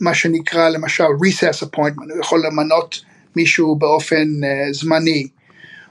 מה 0.00 0.14
שנקרא 0.14 0.68
למשל 0.68 1.04
recess 1.04 1.64
appointment, 1.64 2.12
הוא 2.12 2.20
יכול 2.20 2.46
למנות 2.46 3.00
מישהו 3.36 3.76
באופן 3.76 4.28
זמני, 4.72 5.28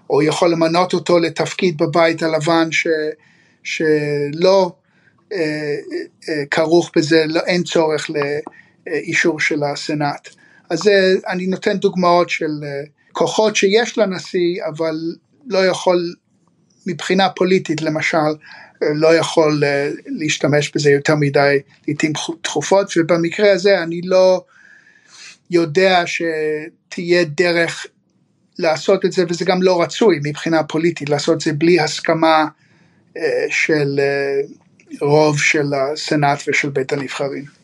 או 0.10 0.22
יכול 0.22 0.51
למנות 0.51 0.93
אותו 0.93 1.19
לתפקיד 1.19 1.77
בבית 1.77 2.24
הלבן 2.24 2.72
ש, 2.72 2.88
שלא 3.63 4.72
כרוך 6.51 6.91
בזה, 6.96 7.25
לא, 7.27 7.39
אין 7.39 7.63
צורך 7.63 8.10
ל... 8.10 8.15
אישור 8.88 9.39
של 9.39 9.63
הסנאט. 9.63 10.29
אז 10.69 10.89
אני 11.27 11.48
נותן 11.48 11.77
דוגמאות 11.77 12.29
של 12.29 12.51
אה, 12.63 12.83
כוחות 13.12 13.55
שיש 13.55 13.98
לנשיא, 13.98 14.65
אבל 14.67 14.95
לא 15.48 15.65
יכול, 15.65 16.13
מבחינה 16.88 17.29
פוליטית 17.29 17.81
למשל, 17.81 18.17
אה, 18.17 18.88
לא 18.95 19.15
יכול 19.15 19.63
אה, 19.63 19.89
להשתמש 20.05 20.71
בזה 20.75 20.91
יותר 20.91 21.15
מדי 21.15 21.59
לעיתים 21.88 22.13
תכופות, 22.41 22.93
ובמקרה 22.98 23.51
הזה 23.51 23.83
אני 23.83 24.01
לא 24.03 24.43
יודע 25.50 26.03
שתהיה 26.05 27.24
דרך 27.24 27.86
לעשות 28.59 29.05
את 29.05 29.12
זה, 29.12 29.24
וזה 29.29 29.45
גם 29.45 29.63
לא 29.63 29.81
רצוי 29.81 30.19
מבחינה 30.24 30.63
פוליטית, 30.63 31.09
לעשות 31.09 31.36
את 31.36 31.41
זה 31.41 31.53
בלי 31.53 31.79
הסכמה 31.79 32.45
של 33.50 34.00
רוב 35.01 35.39
של 35.39 35.74
הסנאט 35.74 36.43
ושל 36.48 36.69
בית 36.69 36.93
הנבחרים. 36.93 37.58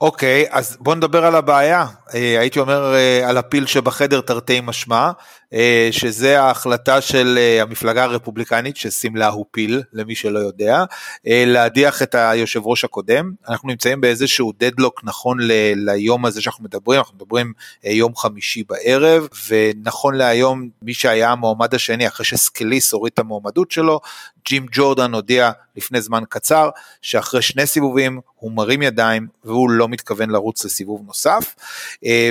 אוקיי, 0.00 0.46
אז 0.50 0.76
בוא 0.80 0.94
נדבר 0.94 1.26
על 1.26 1.34
הבעיה. 1.34 1.86
אה, 2.14 2.40
הייתי 2.40 2.58
אומר 2.58 2.94
אה, 2.94 3.28
על 3.28 3.36
הפיל 3.36 3.66
שבחדר 3.66 4.20
תרתי 4.20 4.60
משמע, 4.62 5.10
אה, 5.52 5.88
שזה 5.90 6.42
ההחלטה 6.42 7.00
של 7.00 7.38
המפלגה 7.60 8.04
הרפובליקנית, 8.04 8.76
שסימלה 8.76 9.28
הוא 9.28 9.46
פיל, 9.50 9.82
למי 9.92 10.14
שלא 10.14 10.38
יודע, 10.38 10.84
להדיח 11.24 12.02
את 12.02 12.14
היושב 12.14 12.66
ראש 12.66 12.84
הקודם. 12.84 13.32
אנחנו 13.48 13.68
נמצאים 13.68 14.00
באיזשהו 14.00 14.52
דדלוק 14.58 15.00
נכון 15.04 15.38
ל- 15.40 15.72
ליום 15.90 16.24
הזה 16.24 16.42
שאנחנו 16.42 16.64
מדברים, 16.64 16.98
אנחנו 16.98 17.14
מדברים 17.14 17.52
יום 17.84 18.16
חמישי 18.16 18.62
בערב, 18.68 19.28
ונכון 19.48 20.14
להיום 20.14 20.68
מי 20.82 20.94
שהיה 20.94 21.30
המועמד 21.30 21.74
השני, 21.74 22.06
אחרי 22.06 22.26
שסקליס 22.26 22.92
הוריד 22.92 23.12
את 23.12 23.18
המועמדות 23.18 23.70
שלו, 23.70 24.00
ג'ים 24.48 24.66
ג'ורדן 24.72 25.14
הודיע 25.14 25.50
לפני 25.76 26.00
זמן 26.00 26.22
קצר 26.28 26.70
שאחרי 27.02 27.42
שני 27.42 27.66
סיבובים 27.66 28.20
הוא 28.34 28.52
מרים 28.52 28.82
ידיים 28.82 29.26
והוא 29.44 29.70
לא 29.70 29.88
מתכוון 29.88 30.30
לרוץ 30.30 30.64
לסיבוב 30.64 31.02
נוסף 31.06 31.54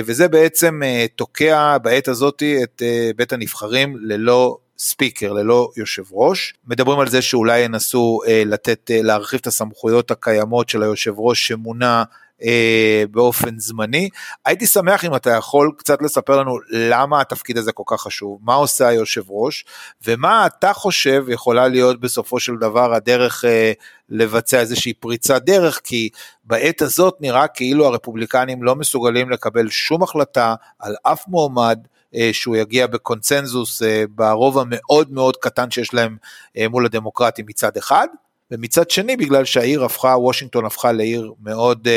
וזה 0.04 0.28
בעצם 0.28 0.80
אה, 0.84 1.06
תוקע 1.16 1.78
בעת 1.78 2.08
הזאת 2.08 2.42
את 2.62 2.82
אה, 2.82 3.10
בית 3.16 3.32
הנבחרים 3.32 3.96
ללא 4.00 4.58
ספיקר, 4.78 5.32
ללא 5.32 5.70
יושב 5.76 6.02
ראש. 6.12 6.54
מדברים 6.66 6.98
על 6.98 7.08
זה 7.08 7.22
שאולי 7.22 7.60
ינסו 7.60 8.20
לתת, 8.46 8.90
להרחיב 8.94 9.40
את 9.40 9.46
הסמכויות 9.46 10.10
הקיימות 10.10 10.68
של 10.68 10.82
היושב 10.82 11.12
ראש 11.16 11.48
שמונה 11.48 12.04
אה, 12.42 13.04
באופן 13.10 13.58
זמני. 13.58 14.08
הייתי 14.44 14.66
שמח 14.66 15.04
אם 15.04 15.16
אתה 15.16 15.30
יכול 15.30 15.72
קצת 15.78 16.02
לספר 16.02 16.40
לנו 16.40 16.58
למה 16.70 17.20
התפקיד 17.20 17.58
הזה 17.58 17.72
כל 17.72 17.82
כך 17.86 18.00
חשוב, 18.00 18.38
מה 18.42 18.54
עושה 18.54 18.88
היושב 18.88 19.22
ראש, 19.28 19.64
ומה 20.06 20.46
אתה 20.46 20.72
חושב 20.72 21.24
יכולה 21.28 21.68
להיות 21.68 22.00
בסופו 22.00 22.40
של 22.40 22.56
דבר 22.56 22.94
הדרך 22.94 23.44
אה, 23.44 23.72
לבצע 24.08 24.60
איזושהי 24.60 24.92
פריצת 24.92 25.42
דרך, 25.42 25.80
כי 25.84 26.08
בעת 26.44 26.82
הזאת 26.82 27.16
נראה 27.20 27.48
כאילו 27.48 27.86
הרפובליקנים 27.86 28.62
לא 28.62 28.76
מסוגלים 28.76 29.30
לקבל 29.30 29.68
שום 29.68 30.02
החלטה 30.02 30.54
על 30.78 30.94
אף 31.02 31.28
מועמד. 31.28 31.78
אה, 32.14 32.30
שהוא 32.32 32.56
יגיע 32.56 32.86
בקונצנזוס 32.86 33.82
אה, 33.82 34.04
ברוב 34.10 34.58
המאוד 34.58 35.12
מאוד 35.12 35.36
קטן 35.36 35.70
שיש 35.70 35.94
להם 35.94 36.16
אה, 36.56 36.68
מול 36.68 36.86
הדמוקרטים 36.86 37.46
מצד 37.48 37.76
אחד, 37.76 38.06
ומצד 38.50 38.90
שני 38.90 39.16
בגלל 39.16 39.44
שהעיר 39.44 39.84
הפכה, 39.84 40.08
וושינגטון 40.08 40.64
הפכה 40.64 40.92
לעיר 40.92 41.32
מאוד 41.42 41.88
uh, 41.88 41.90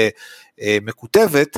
uh, 0.60 0.64
מקוטבת, 0.82 1.58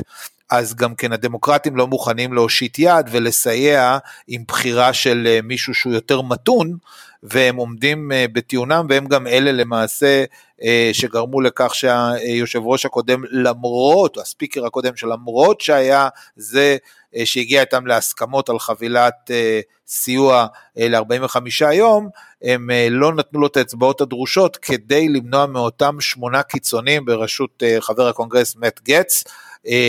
אז 0.50 0.74
גם 0.74 0.94
כן 0.94 1.12
הדמוקרטים 1.12 1.76
לא 1.76 1.86
מוכנים 1.86 2.32
להושיט 2.32 2.78
יד 2.78 3.06
ולסייע 3.10 3.98
עם 4.28 4.44
בחירה 4.48 4.92
של 4.92 5.28
uh, 5.38 5.46
מישהו 5.46 5.74
שהוא 5.74 5.92
יותר 5.92 6.22
מתון, 6.22 6.76
והם 7.22 7.56
עומדים 7.56 8.12
בטיעונם 8.32 8.86
והם 8.88 9.06
גם 9.06 9.26
אלה 9.26 9.52
למעשה 9.52 10.24
שגרמו 10.92 11.40
לכך 11.40 11.74
שהיושב 11.74 12.60
ראש 12.64 12.86
הקודם 12.86 13.22
למרות, 13.30 14.18
הספיקר 14.18 14.66
הקודם 14.66 14.96
שלמרות 14.96 15.60
שהיה 15.60 16.08
זה 16.36 16.76
שהגיע 17.24 17.60
איתם 17.60 17.86
להסכמות 17.86 18.48
על 18.48 18.58
חבילת 18.58 19.30
סיוע 19.86 20.46
ל-45 20.76 21.64
יום, 21.72 22.08
הם 22.42 22.70
לא 22.90 23.14
נתנו 23.14 23.40
לו 23.40 23.46
את 23.46 23.56
האצבעות 23.56 24.00
הדרושות 24.00 24.56
כדי 24.56 25.08
למנוע 25.08 25.46
מאותם 25.46 26.00
שמונה 26.00 26.42
קיצונים 26.42 27.04
בראשות 27.04 27.62
חבר 27.80 28.08
הקונגרס 28.08 28.56
מאט 28.56 28.80
גץ 28.84 29.24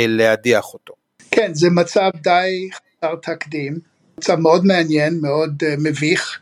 להדיח 0.08 0.74
אותו. 0.74 0.94
כן, 1.32 1.54
זה 1.54 1.70
מצב 1.70 2.10
די 2.16 2.70
חסר 2.74 3.16
תקדים, 3.16 3.80
מצב 4.18 4.36
מאוד 4.36 4.66
מעניין, 4.66 5.20
מאוד 5.22 5.63
מביך, 5.78 6.40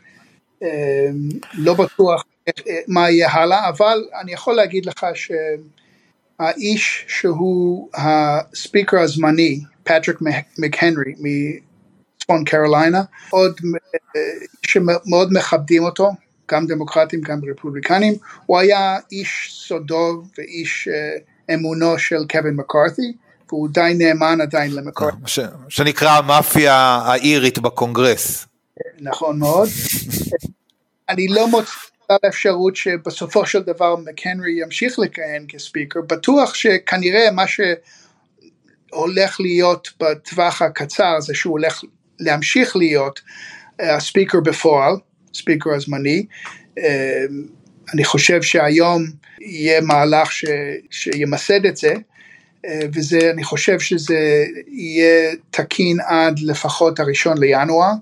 לא 1.54 1.74
בטוח 1.74 2.24
uh, 2.50 2.52
מה 2.88 3.10
יהיה 3.10 3.30
הלאה, 3.30 3.68
אבל 3.68 4.04
אני 4.20 4.32
יכול 4.32 4.54
להגיד 4.54 4.86
לך 4.86 5.06
שהאיש 5.14 7.04
שהוא 7.08 7.88
הספיקר 7.94 9.00
הזמני, 9.00 9.60
פטריק 9.84 10.18
מקהנרי 10.58 11.14
מצפון 11.18 12.44
קרוליינה, 12.44 13.02
עוד, 13.30 13.60
שמאוד 14.66 15.32
מכבדים 15.32 15.82
אותו, 15.82 16.10
גם 16.50 16.66
דמוקרטים 16.66 17.20
גם 17.20 17.40
רפובליקנים, 17.50 18.14
הוא 18.46 18.58
היה 18.58 18.98
איש 19.12 19.54
סודו 19.68 20.22
ואיש 20.38 20.88
אמונו 21.54 21.98
של 21.98 22.24
קווין 22.30 22.56
מקארתי, 22.56 23.12
והוא 23.48 23.68
די 23.68 23.94
נאמן 23.98 24.40
עדיין 24.40 24.74
למקור. 24.74 25.10
ש, 25.26 25.40
שנקרא 25.68 26.10
המאפיה 26.10 26.74
האירית 27.04 27.58
בקונגרס. 27.58 28.46
נכון 29.00 29.38
מאוד. 29.38 29.68
אני 31.08 31.28
לא 31.28 31.48
מוצא 31.48 31.72
על 32.08 32.16
האפשרות 32.22 32.76
שבסופו 32.76 33.46
של 33.46 33.62
דבר 33.62 33.96
מקנרי 33.96 34.62
ימשיך 34.62 34.98
לכהן 34.98 35.44
כספיקר, 35.48 36.00
בטוח 36.00 36.54
שכנראה 36.54 37.30
מה 37.30 37.44
שהולך 38.90 39.40
להיות 39.40 39.88
בטווח 40.00 40.62
הקצר 40.62 41.20
זה 41.20 41.34
שהוא 41.34 41.52
הולך 41.52 41.82
להמשיך 42.20 42.76
להיות 42.76 43.20
הספיקר 43.78 44.38
uh, 44.38 44.40
בפועל, 44.40 44.94
ספיקר 45.34 45.70
הזמני. 45.74 46.26
Uh, 46.78 46.82
אני 47.94 48.04
חושב 48.04 48.42
שהיום 48.42 49.04
יהיה 49.40 49.80
מהלך 49.80 50.32
ש, 50.32 50.44
שימסד 50.90 51.66
את 51.66 51.76
זה, 51.76 51.94
אה, 52.66 52.80
וזה, 52.94 53.30
אני 53.30 53.44
חושב 53.44 53.80
שזה 53.80 54.44
יהיה 54.66 55.34
תקין 55.50 56.00
עד 56.00 56.38
לפחות 56.38 57.00
הראשון 57.00 57.38
לינואר, 57.38 57.92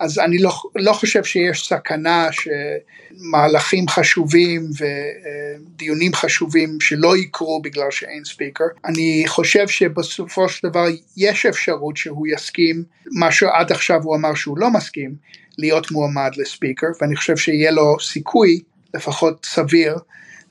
אז 0.00 0.18
אני 0.18 0.38
לא, 0.38 0.50
לא 0.76 0.92
חושב 0.92 1.24
שיש 1.24 1.68
סכנה 1.68 2.28
שמהלכים 2.32 3.88
חשובים 3.88 4.70
ודיונים 4.78 6.14
חשובים 6.14 6.80
שלא 6.80 7.16
יקרו 7.16 7.62
בגלל 7.62 7.90
שאין 7.90 8.24
ספיקר. 8.24 8.64
אני 8.84 9.24
חושב 9.26 9.68
שבסופו 9.68 10.48
של 10.48 10.68
דבר 10.68 10.86
יש 11.16 11.46
אפשרות 11.46 11.96
שהוא 11.96 12.26
יסכים, 12.26 12.84
מה 13.12 13.32
שעד 13.32 13.72
עכשיו 13.72 14.02
הוא 14.02 14.16
אמר 14.16 14.34
שהוא 14.34 14.58
לא 14.58 14.70
מסכים, 14.70 15.14
להיות 15.58 15.90
מועמד 15.90 16.30
לספיקר, 16.36 16.86
ואני 17.00 17.16
חושב 17.16 17.36
שיהיה 17.36 17.70
לו 17.70 17.96
סיכוי, 18.00 18.60
לפחות 18.94 19.46
סביר, 19.46 19.94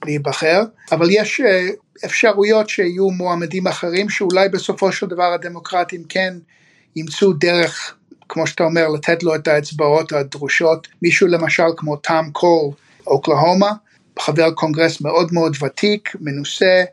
להיבחר, 0.06 0.64
אבל 0.92 1.08
יש 1.12 1.42
אה, 1.42 1.68
אפשרויות 2.06 2.70
שיהיו 2.70 3.12
מועמדים 3.12 3.68
אחרים 3.68 4.10
שאולי 4.10 4.50
בסופו 4.50 4.92
של 4.92 5.08
דבר 5.08 5.34
הדמוקרטים 5.34 6.04
כן 6.10 6.34
ימצאו 6.96 7.34
דרך, 7.34 7.96
כמו 8.30 8.48
שאתה 8.48 8.64
אומר, 8.64 8.88
לתת 8.88 9.24
לו 9.24 9.36
את 9.36 9.48
האצבעות 9.48 10.12
הדרושות, 10.12 10.88
מישהו 11.02 11.28
למשל 11.28 11.64
כמו 11.78 11.96
טאם 11.96 12.32
קול, 12.32 12.72
אוקלהומה, 13.08 13.72
חבר 14.20 14.52
קונגרס 14.52 15.02
מאוד 15.02 15.34
מאוד 15.34 15.58
ותיק, 15.64 16.16
מנוסה, 16.22 16.84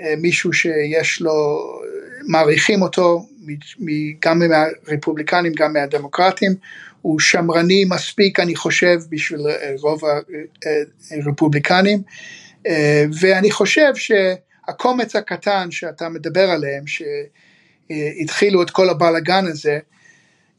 אה, 0.00 0.14
מישהו 0.18 0.52
שיש 0.52 1.20
לו, 1.20 1.68
מעריכים 2.26 2.82
אותו 2.82 3.26
גם 4.22 4.38
מהרפובליקנים 4.38 5.52
גם 5.52 5.72
מהדמוקרטים, 5.72 6.54
הוא 7.02 7.20
שמרני 7.20 7.84
מספיק 7.84 8.40
אני 8.40 8.56
חושב 8.56 8.98
בשביל 9.10 9.40
רוב 9.80 10.00
הרפובליקנים 11.10 12.02
אה, 12.66 13.04
ואני 13.20 13.50
חושב 13.50 13.92
שהקומץ 13.94 15.16
הקטן 15.16 15.70
שאתה 15.70 16.08
מדבר 16.08 16.50
עליהם 16.50 16.84
שהתחילו 17.90 18.62
את 18.62 18.70
כל 18.70 18.90
הבלאגן 18.90 19.46
הזה 19.46 19.78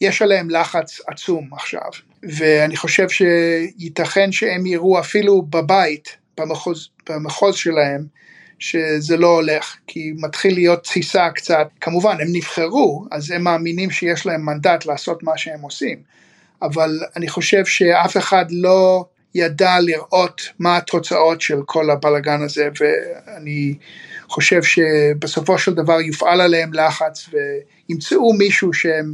יש 0.01 0.21
עליהם 0.21 0.49
לחץ 0.49 0.99
עצום 1.07 1.49
עכשיו 1.53 1.89
ואני 2.23 2.77
חושב 2.77 3.07
שייתכן 3.09 4.31
שהם 4.31 4.65
יראו 4.65 4.99
אפילו 4.99 5.41
בבית 5.41 6.17
במחוז, 6.37 6.89
במחוז 7.09 7.55
שלהם 7.55 8.05
שזה 8.59 9.17
לא 9.17 9.27
הולך, 9.27 9.75
כי 9.87 10.13
מתחיל 10.15 10.53
להיות 10.53 10.83
תסיסה 10.83 11.29
קצת, 11.29 11.67
כמובן 11.81 12.17
הם 12.21 12.27
נבחרו, 12.33 13.05
אז 13.11 13.31
הם 13.31 13.43
מאמינים 13.43 13.91
שיש 13.91 14.25
להם 14.25 14.45
מנדט 14.45 14.85
לעשות 14.85 15.23
מה 15.23 15.37
שהם 15.37 15.61
עושים, 15.61 15.97
אבל 16.61 16.99
אני 17.15 17.27
חושב 17.27 17.65
שאף 17.65 18.17
אחד 18.17 18.45
לא 18.49 19.05
ידע 19.35 19.79
לראות 19.79 20.41
מה 20.59 20.77
התוצאות 20.77 21.41
של 21.41 21.59
כל 21.65 21.89
הבלגן 21.89 22.41
הזה, 22.41 22.69
ואני 22.79 23.73
חושב 24.29 24.63
שבסופו 24.63 25.57
של 25.57 25.73
דבר 25.73 26.01
יופעל 26.01 26.41
עליהם 26.41 26.73
לחץ 26.73 27.29
וימצאו 27.89 28.33
מישהו 28.33 28.73
שהם 28.73 29.13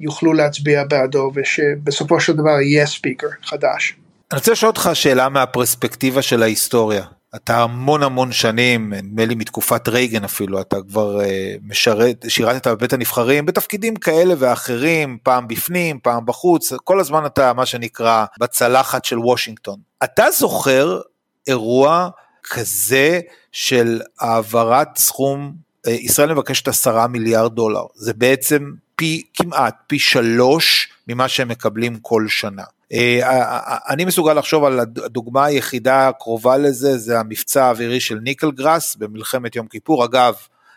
יוכלו 0.00 0.32
להצביע 0.32 0.84
בעדו, 0.84 1.32
ושבסופו 1.34 2.20
של 2.20 2.32
דבר 2.32 2.60
יהיה 2.60 2.86
ספיקר 2.86 3.26
חדש. 3.44 3.96
אני 4.32 4.38
רוצה 4.38 4.52
לשאול 4.52 4.68
אותך 4.68 4.90
שאלה 4.94 5.28
מהפרספקטיבה 5.28 6.22
של 6.22 6.42
ההיסטוריה. 6.42 7.04
אתה 7.36 7.62
המון 7.62 8.02
המון 8.02 8.32
שנים, 8.32 8.92
נדמה 8.94 9.24
לי 9.24 9.34
מתקופת 9.34 9.88
רייגן 9.88 10.24
אפילו, 10.24 10.60
אתה 10.60 10.76
כבר 10.88 11.20
uh, 11.20 11.24
משרת, 11.62 12.24
שירתת 12.28 12.66
בבית 12.66 12.92
הנבחרים 12.92 13.46
בתפקידים 13.46 13.96
כאלה 13.96 14.34
ואחרים, 14.38 15.18
פעם 15.22 15.48
בפנים, 15.48 15.98
פעם 16.02 16.26
בחוץ, 16.26 16.72
כל 16.84 17.00
הזמן 17.00 17.26
אתה 17.26 17.52
מה 17.52 17.66
שנקרא 17.66 18.24
בצלחת 18.40 19.04
של 19.04 19.18
וושינגטון. 19.18 19.78
אתה 20.04 20.24
זוכר 20.30 21.00
אירוע 21.46 22.08
כזה 22.50 23.20
של 23.52 24.00
העברת 24.20 24.88
סכום, 24.96 25.52
uh, 25.86 25.90
ישראל 25.90 26.32
מבקשת 26.32 26.68
עשרה 26.68 27.06
מיליארד 27.06 27.54
דולר, 27.54 27.84
זה 27.94 28.14
בעצם 28.14 28.70
פי, 28.96 29.22
כמעט 29.34 29.76
פי 29.86 29.98
שלוש 29.98 30.88
ממה 31.08 31.28
שהם 31.28 31.48
מקבלים 31.48 31.98
כל 32.02 32.24
שנה. 32.28 32.62
אה, 32.92 33.18
אה, 33.22 33.58
אה, 33.58 33.78
אני 33.88 34.04
מסוגל 34.04 34.34
לחשוב 34.34 34.64
על 34.64 34.80
הדוגמה 34.80 35.44
היחידה 35.44 36.08
הקרובה 36.08 36.56
לזה, 36.56 36.98
זה 36.98 37.20
המבצע 37.20 37.64
האווירי 37.64 38.00
של 38.00 38.18
ניקל 38.22 38.50
גראס 38.50 38.96
במלחמת 38.96 39.56
יום 39.56 39.66
כיפור. 39.66 40.04
אגב, 40.04 40.34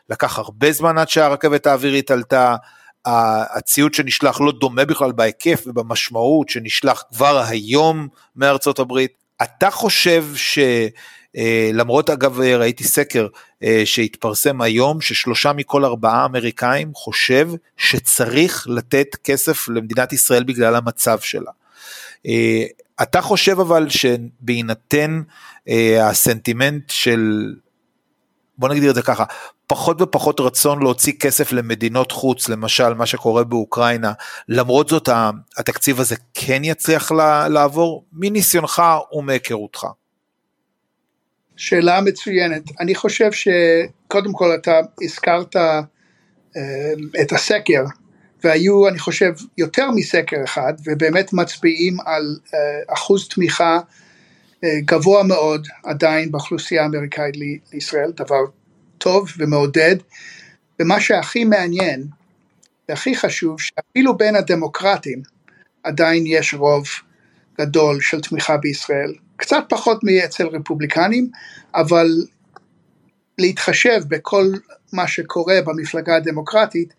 לקח 0.10 0.40
הרבה 0.40 0.72
זמן 0.72 0.98
עד 0.98 1.10
שהרכבת 1.10 1.68
האווירית 1.68 2.12
עלתה, 2.12 2.56
הציוד 3.06 3.94
שנשלח 3.94 4.42
לא 4.42 4.52
דומה 4.60 4.86
בכלל 4.86 5.12
בהיקף 5.12 5.64
ובמשמעות 5.68 6.50
שנשלח 6.50 7.04
כבר 7.14 7.44
היום 7.48 8.08
מארצות 8.36 8.80
הברית. 8.80 9.12
אתה 9.44 9.72
חושב 9.72 10.26
ש... 10.36 10.60
למרות 11.74 12.10
אגב 12.10 12.40
ראיתי 12.40 12.84
סקר 12.84 13.28
שהתפרסם 13.86 14.62
היום 14.62 15.02
ששלושה 15.02 15.54
מכל 15.54 15.86
ארבעה 15.86 16.26
אמריקאים 16.26 16.92
חושב 16.94 17.50
שצריך 17.78 18.68
לתת 18.70 19.16
כסף 19.24 19.68
למדינת 19.68 20.14
ישראל 20.14 20.44
בגלל 20.44 20.76
המצב 20.76 21.20
שלה. 21.20 21.52
אה, 22.26 22.64
אתה 23.02 23.22
חושב 23.22 23.60
אבל 23.60 23.90
שבהינתן 23.90 25.22
אה, 25.70 26.08
הסנטימנט 26.10 26.90
של, 26.90 27.54
בוא 28.58 28.70
נגדיר 28.70 28.90
את 28.90 28.96
זה 28.96 29.02
ככה, 29.02 29.24
פחות 29.68 30.02
ופחות 30.02 30.40
רצון 30.40 30.84
להוציא 30.84 31.14
כסף 31.20 31.52
למדינות 31.52 32.12
חוץ, 32.12 32.50
למשל 32.50 32.94
מה 32.94 33.06
שקורה 33.06 33.44
באוקראינה, 33.44 34.14
למרות 34.48 34.90
זאת 34.90 35.10
התקציב 35.58 36.00
הזה 36.00 36.16
כן 36.34 36.62
יצליח 36.64 37.12
לעבור, 37.50 38.06
מניסיונך 38.14 38.82
ומהיכרותך. 39.12 39.86
שאלה 41.60 42.02
מצוינת. 42.02 42.62
אני 42.80 42.96
חושב 42.96 43.30
שקודם 43.32 44.34
כל 44.34 44.56
אתה 44.56 44.80
הזכרת 45.02 45.56
אה, 45.56 45.82
את 47.22 47.32
הסקר 47.32 47.84
והיו 48.44 48.88
אני 48.88 49.00
חושב 49.00 49.34
יותר 49.58 49.92
מסקר 49.92 50.44
אחד 50.44 50.74
ובאמת 50.86 51.34
מצביעים 51.34 51.98
על 52.06 52.38
uh, 52.46 52.54
אחוז 52.94 53.28
תמיכה 53.28 53.80
uh, 53.80 54.68
גבוה 54.86 55.24
מאוד 55.24 55.68
עדיין 55.84 56.32
באוכלוסייה 56.32 56.84
האמריקאית 56.84 57.36
לישראל, 57.74 58.12
דבר 58.16 58.42
טוב 58.98 59.30
ומעודד 59.38 59.96
ומה 60.80 61.00
שהכי 61.00 61.44
מעניין 61.44 62.04
והכי 62.90 63.16
חשוב 63.16 63.62
שאפילו 63.62 64.18
בין 64.18 64.36
הדמוקרטים 64.36 65.22
עדיין 65.84 66.24
יש 66.28 66.54
רוב 66.54 66.88
גדול 67.62 68.02
של 68.02 68.22
תמיכה 68.22 68.58
בישראל, 68.58 69.14
קצת 69.40 69.64
פחות 69.70 70.00
מאצל 70.04 70.48
רפובליקנים 70.48 71.30
אבל 71.76 72.08
להתחשב 73.38 74.02
בכל 74.08 74.52
מה 74.94 75.08
שקורה 75.08 75.60
במפלגה 75.66 76.16
הדמוקרטית 76.16 76.94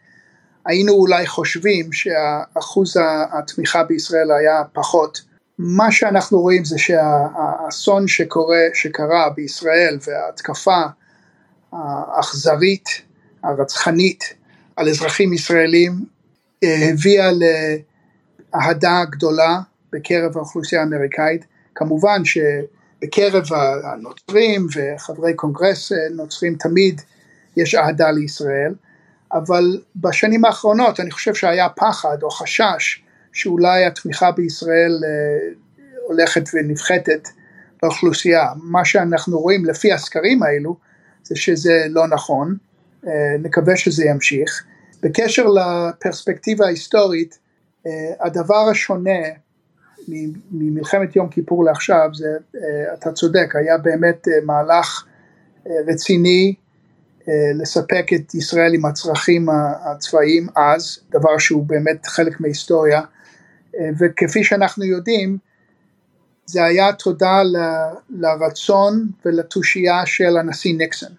היינו 0.66 0.92
אולי 0.92 1.26
חושבים 1.26 1.92
שאחוז 1.92 2.96
התמיכה 3.32 3.84
בישראל 3.84 4.30
היה 4.32 4.62
פחות. 4.72 5.20
מה 5.58 5.92
שאנחנו 5.92 6.40
רואים 6.40 6.64
זה 6.64 6.78
שהאסון 6.78 8.08
שקורה, 8.08 8.62
שקרה 8.74 9.30
בישראל 9.36 9.98
וההתקפה 10.06 10.82
האכזרית, 11.72 12.88
הרצחנית 13.42 14.34
על 14.76 14.88
אזרחים 14.88 15.32
ישראלים 15.32 15.92
הביאה 16.62 17.30
לאהדה 18.52 19.04
גדולה 19.10 19.60
בקרב 19.92 20.36
האוכלוסייה 20.36 20.80
האמריקאית, 20.80 21.44
כמובן 21.74 22.22
שבקרב 22.24 23.44
הנוצרים 23.84 24.66
וחברי 24.74 25.34
קונגרס 25.34 25.92
נוצרים 26.10 26.54
תמיד 26.54 27.00
יש 27.56 27.74
אהדה 27.74 28.10
לישראל, 28.10 28.74
אבל 29.32 29.80
בשנים 29.96 30.44
האחרונות 30.44 31.00
אני 31.00 31.10
חושב 31.10 31.34
שהיה 31.34 31.68
פחד 31.68 32.22
או 32.22 32.30
חשש 32.30 33.02
שאולי 33.32 33.84
התמיכה 33.84 34.30
בישראל 34.30 35.00
אה, 35.04 35.10
הולכת 36.06 36.42
ונפחתת 36.54 37.28
באוכלוסייה. 37.82 38.44
מה 38.62 38.84
שאנחנו 38.84 39.38
רואים 39.38 39.64
לפי 39.64 39.92
הסקרים 39.92 40.42
האלו 40.42 40.76
זה 41.24 41.36
שזה 41.36 41.86
לא 41.88 42.08
נכון, 42.08 42.56
אה, 43.06 43.36
נקווה 43.38 43.76
שזה 43.76 44.04
ימשיך. 44.04 44.64
בקשר 45.02 45.46
לפרספקטיבה 45.46 46.66
ההיסטורית, 46.66 47.38
אה, 47.86 47.92
הדבר 48.20 48.68
השונה 48.70 49.20
ממלחמת 50.50 51.16
יום 51.16 51.28
כיפור 51.28 51.64
לעכשיו, 51.64 52.10
זה, 52.14 52.28
אתה 52.94 53.12
צודק, 53.12 53.54
היה 53.54 53.78
באמת 53.78 54.28
מהלך 54.44 55.04
רציני 55.86 56.54
לספק 57.54 58.06
את 58.14 58.34
ישראל 58.34 58.74
עם 58.74 58.84
הצרכים 58.84 59.48
הצבאיים 59.84 60.48
אז, 60.56 60.98
דבר 61.10 61.38
שהוא 61.38 61.66
באמת 61.66 62.06
חלק 62.06 62.40
מההיסטוריה, 62.40 63.00
וכפי 63.98 64.44
שאנחנו 64.44 64.84
יודעים, 64.84 65.38
זה 66.46 66.64
היה 66.64 66.92
תודה 66.92 67.42
ל, 67.42 67.56
לרצון 68.10 69.08
ולתושייה 69.24 70.06
של 70.06 70.36
הנשיא 70.36 70.74
ניקסון, 70.78 71.12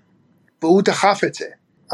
והוא 0.61 0.81
דחף 0.81 1.21
את 1.27 1.33
זה, 1.33 1.45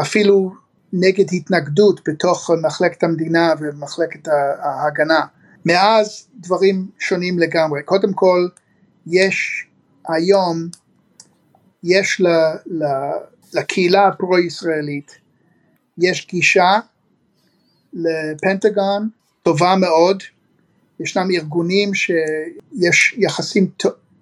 אפילו 0.01 0.51
נגד 0.93 1.25
התנגדות 1.33 2.01
בתוך 2.07 2.51
מחלקת 2.61 3.03
המדינה 3.03 3.53
ומחלקת 3.59 4.27
ההגנה. 4.59 5.25
מאז 5.67 6.27
דברים 6.39 6.87
שונים 6.99 7.39
לגמרי. 7.39 7.83
קודם 7.83 8.13
כל, 8.13 8.47
יש 9.07 9.65
היום, 10.07 10.67
יש 11.83 12.21
ל, 12.21 12.27
ל, 12.65 12.83
לקהילה 13.53 14.07
הפרו-ישראלית, 14.07 15.17
יש 15.97 16.27
גישה 16.27 16.79
לפנטגון 17.93 19.09
טובה 19.43 19.75
מאוד, 19.75 20.23
ישנם 20.99 21.27
ארגונים 21.35 21.93
שיש 21.93 23.15
יחסים 23.17 23.67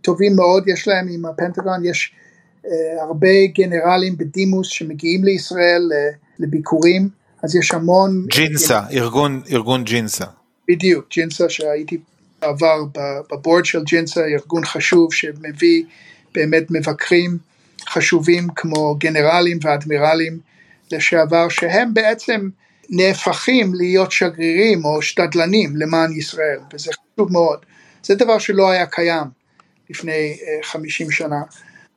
טובים 0.01 0.35
מאוד 0.35 0.67
יש 0.67 0.87
להם 0.87 1.07
עם 1.09 1.25
הפנטגון, 1.25 1.85
יש 1.85 2.13
uh, 2.63 2.67
הרבה 3.01 3.47
גנרלים 3.55 4.17
בדימוס 4.17 4.67
שמגיעים 4.67 5.23
לישראל 5.23 5.89
uh, 5.91 6.15
לביקורים, 6.39 7.09
אז 7.43 7.55
יש 7.55 7.73
המון... 7.73 8.25
ג'ינסה, 8.29 8.81
ארגון, 8.91 9.41
ארגון 9.51 9.83
ג'ינסה. 9.83 10.25
בדיוק, 10.67 11.05
ג'ינסה 11.11 11.49
שהייתי 11.49 11.97
בעבר 12.41 12.83
בבורד 13.31 13.65
של 13.65 13.83
ג'ינסה, 13.83 14.21
ארגון 14.25 14.65
חשוב 14.65 15.13
שמביא 15.13 15.83
באמת 16.33 16.63
מבקרים 16.69 17.37
חשובים 17.89 18.47
כמו 18.55 18.95
גנרלים 18.95 19.59
ואדמירלים 19.63 20.39
לשעבר, 20.91 21.49
שהם 21.49 21.93
בעצם 21.93 22.49
נהפכים 22.89 23.73
להיות 23.73 24.11
שגרירים 24.11 24.85
או 24.85 25.01
שתדלנים 25.01 25.75
למען 25.75 26.11
ישראל, 26.11 26.59
וזה 26.73 26.91
חשוב 26.91 27.31
מאוד. 27.31 27.59
זה 28.03 28.15
דבר 28.15 28.39
שלא 28.39 28.69
היה 28.69 28.85
קיים 28.85 29.27
לפני 29.89 30.37
50 30.63 31.07
אה, 31.07 31.11
שנה. 31.11 31.41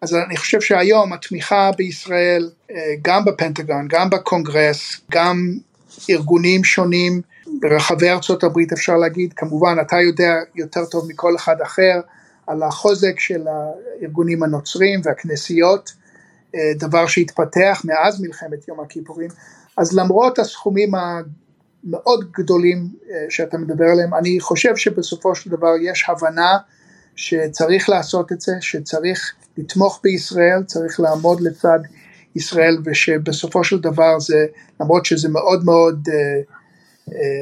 אז 0.02 0.14
אני 0.14 0.36
חושב 0.36 0.60
שהיום 0.60 1.12
התמיכה 1.12 1.70
בישראל, 1.76 2.50
אה, 2.70 2.76
גם 3.02 3.24
בפנטגון, 3.24 3.88
גם 3.88 4.10
בקונגרס, 4.10 5.00
גם 5.10 5.52
ארגונים 6.10 6.64
שונים 6.64 7.20
ברחבי 7.60 8.10
ארצות 8.10 8.44
הברית 8.44 8.72
אפשר 8.72 8.96
להגיד, 8.96 9.32
כמובן 9.32 9.76
אתה 9.80 9.96
יודע 10.00 10.34
יותר 10.54 10.84
טוב 10.84 11.08
מכל 11.08 11.36
אחד 11.36 11.60
אחר 11.60 12.00
על 12.46 12.62
החוזק 12.62 13.20
של 13.20 13.46
הארגונים 13.48 14.42
הנוצרים 14.42 15.00
והכנסיות, 15.04 15.92
אה, 16.54 16.72
דבר 16.78 17.06
שהתפתח 17.06 17.82
מאז 17.84 18.20
מלחמת 18.20 18.68
יום 18.68 18.80
הכיפורים, 18.80 19.30
אז 19.76 19.92
למרות 19.92 20.38
הסכומים 20.38 20.92
המאוד 20.94 22.32
גדולים 22.32 22.88
אה, 23.10 23.26
שאתה 23.30 23.58
מדבר 23.58 23.84
עליהם, 23.84 24.14
אני 24.14 24.40
חושב 24.40 24.76
שבסופו 24.76 25.34
של 25.34 25.50
דבר 25.50 25.72
יש 25.82 26.04
הבנה 26.08 26.58
שצריך 27.16 27.88
לעשות 27.88 28.32
את 28.32 28.40
זה, 28.40 28.52
שצריך 28.60 29.32
לתמוך 29.58 30.00
בישראל, 30.04 30.62
צריך 30.66 31.00
לעמוד 31.00 31.40
לצד 31.40 31.78
ישראל 32.36 32.78
ושבסופו 32.84 33.64
של 33.64 33.78
דבר 33.80 34.20
זה, 34.20 34.46
למרות 34.80 35.06
שזה 35.06 35.28
מאוד 35.28 35.64
מאוד 35.64 36.08
אה, 36.12 36.40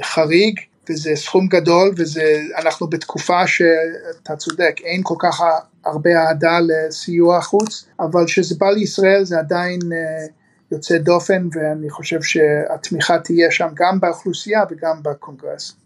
חריג 0.02 0.60
וזה 0.90 1.10
סכום 1.14 1.46
גדול 1.46 1.92
וזה, 1.96 2.42
אנחנו 2.58 2.86
בתקופה 2.86 3.46
שאתה 3.46 4.36
צודק, 4.36 4.80
אין 4.84 5.00
כל 5.04 5.14
כך 5.18 5.40
הרבה 5.84 6.10
אהדה 6.16 6.58
לסיוע 6.60 7.40
חוץ, 7.40 7.86
אבל 8.00 8.24
כשזה 8.26 8.54
בא 8.58 8.70
לישראל 8.70 9.24
זה 9.24 9.38
עדיין 9.38 9.80
אה, 9.92 10.26
יוצא 10.72 10.98
דופן 10.98 11.48
ואני 11.52 11.90
חושב 11.90 12.22
שהתמיכה 12.22 13.18
תהיה 13.18 13.50
שם 13.50 13.68
גם 13.74 14.00
באוכלוסייה 14.00 14.60
וגם 14.70 15.02
בקונגרס. 15.02 15.76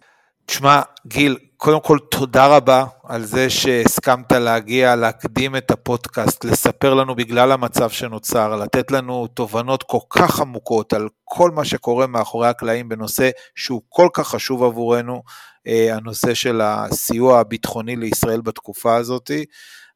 תשמע, 0.47 0.81
גיל, 1.07 1.39
קודם 1.63 1.81
כל 1.81 1.99
תודה 2.11 2.47
רבה 2.47 2.85
על 3.05 3.25
זה 3.25 3.51
שהסכמת 3.51 4.33
להגיע, 4.33 4.97
להקדים 4.97 5.57
את 5.57 5.71
הפודקאסט, 5.71 6.45
לספר 6.45 6.95
לנו 6.95 7.15
בגלל 7.15 7.53
המצב 7.53 7.91
שנוצר, 7.91 8.57
לתת 8.57 8.91
לנו 8.91 9.27
תובנות 9.27 9.83
כל 9.83 9.99
כך 10.11 10.41
עמוקות 10.41 10.93
על 10.93 11.09
כל 11.25 11.51
מה 11.51 11.65
שקורה 11.65 12.07
מאחורי 12.07 12.49
הקלעים 12.49 12.89
בנושא 12.89 13.31
שהוא 13.55 13.83
כל 13.89 14.09
כך 14.13 14.29
חשוב 14.29 14.63
עבורנו, 14.63 15.23
אה, 15.67 15.97
הנושא 15.97 16.35
של 16.35 16.61
הסיוע 16.61 17.41
הביטחוני 17.41 17.97
לישראל 17.97 18.41
בתקופה 18.41 18.97
הזאת. 18.97 19.31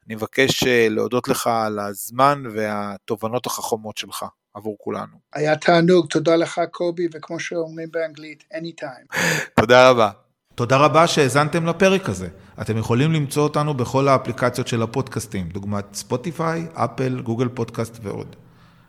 אני 0.07 0.15
מבקש 0.15 0.65
אה, 0.65 0.87
להודות 0.91 1.29
לך 1.29 1.47
על 1.47 1.79
הזמן 1.79 2.43
והתובנות 2.55 3.47
החכמות 3.47 3.97
שלך. 3.97 4.25
עבור 4.55 4.77
כולנו. 4.79 5.17
היה 5.33 5.57
תענוג, 5.57 6.07
תודה 6.11 6.37
לך 6.37 6.61
קובי, 6.71 7.09
וכמו 7.15 7.41
שאומרים 7.41 7.89
באנגלית, 7.91 8.45
anytime. 8.53 9.19
תודה 9.61 9.91
רבה. 9.91 10.24
תודה 10.55 10.77
רבה 10.77 11.07
שהאזנתם 11.07 11.67
לפרק 11.67 12.09
הזה. 12.09 12.29
אתם 12.61 12.79
יכולים 12.79 13.13
למצוא 13.13 13.43
אותנו 13.43 13.75
בכל 13.75 14.09
האפליקציות 14.09 14.69
של 14.69 14.83
הפודקאסטים, 14.83 15.49
דוגמת 15.49 15.85
ספוטיפיי, 15.95 16.67
אפל, 16.75 17.21
גוגל 17.21 17.49
פודקאסט 17.49 17.99
ועוד. 18.03 18.37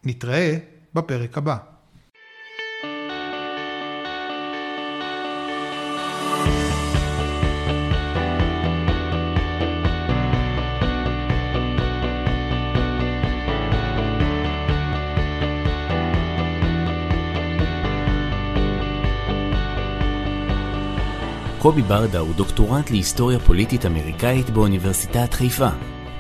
נתראה 0.05 0.57
בפרק 0.95 1.39
הבא. 1.39 1.57
קובי 21.59 21.83
ברדה 21.83 22.19
הוא 22.19 22.35
דוקטורנט 22.35 22.91
להיסטוריה 22.91 23.39
פוליטית 23.39 23.87
אמריקאית 23.87 24.51
באוניברסיטת 24.51 25.35
חיפה. 25.35 25.69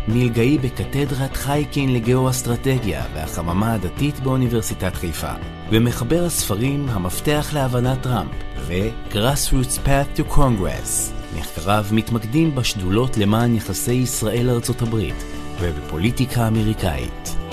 מלגאי 0.09 0.59
בקתדרת 0.59 1.37
חייקין 1.37 1.94
לגאו-אסטרטגיה 1.94 3.05
והחממה 3.14 3.74
הדתית 3.74 4.20
באוניברסיטת 4.20 4.94
חיפה, 4.94 5.33
ומחבר 5.70 6.24
הספרים 6.24 6.88
המפתח 6.88 7.51
להבנת 7.55 8.03
טראמפ 8.03 8.31
ו-Grassroots 8.66 9.79
Path 9.87 10.20
to 10.20 10.33
Congress. 10.35 11.12
מחקריו 11.38 11.87
מתמקדים 11.92 12.55
בשדולות 12.55 13.16
למען 13.16 13.55
יחסי 13.55 13.92
ישראל-ארצות 13.92 14.83
הברית 14.83 15.24
ובפוליטיקה 15.61 16.48
אמריקאית. 16.48 17.47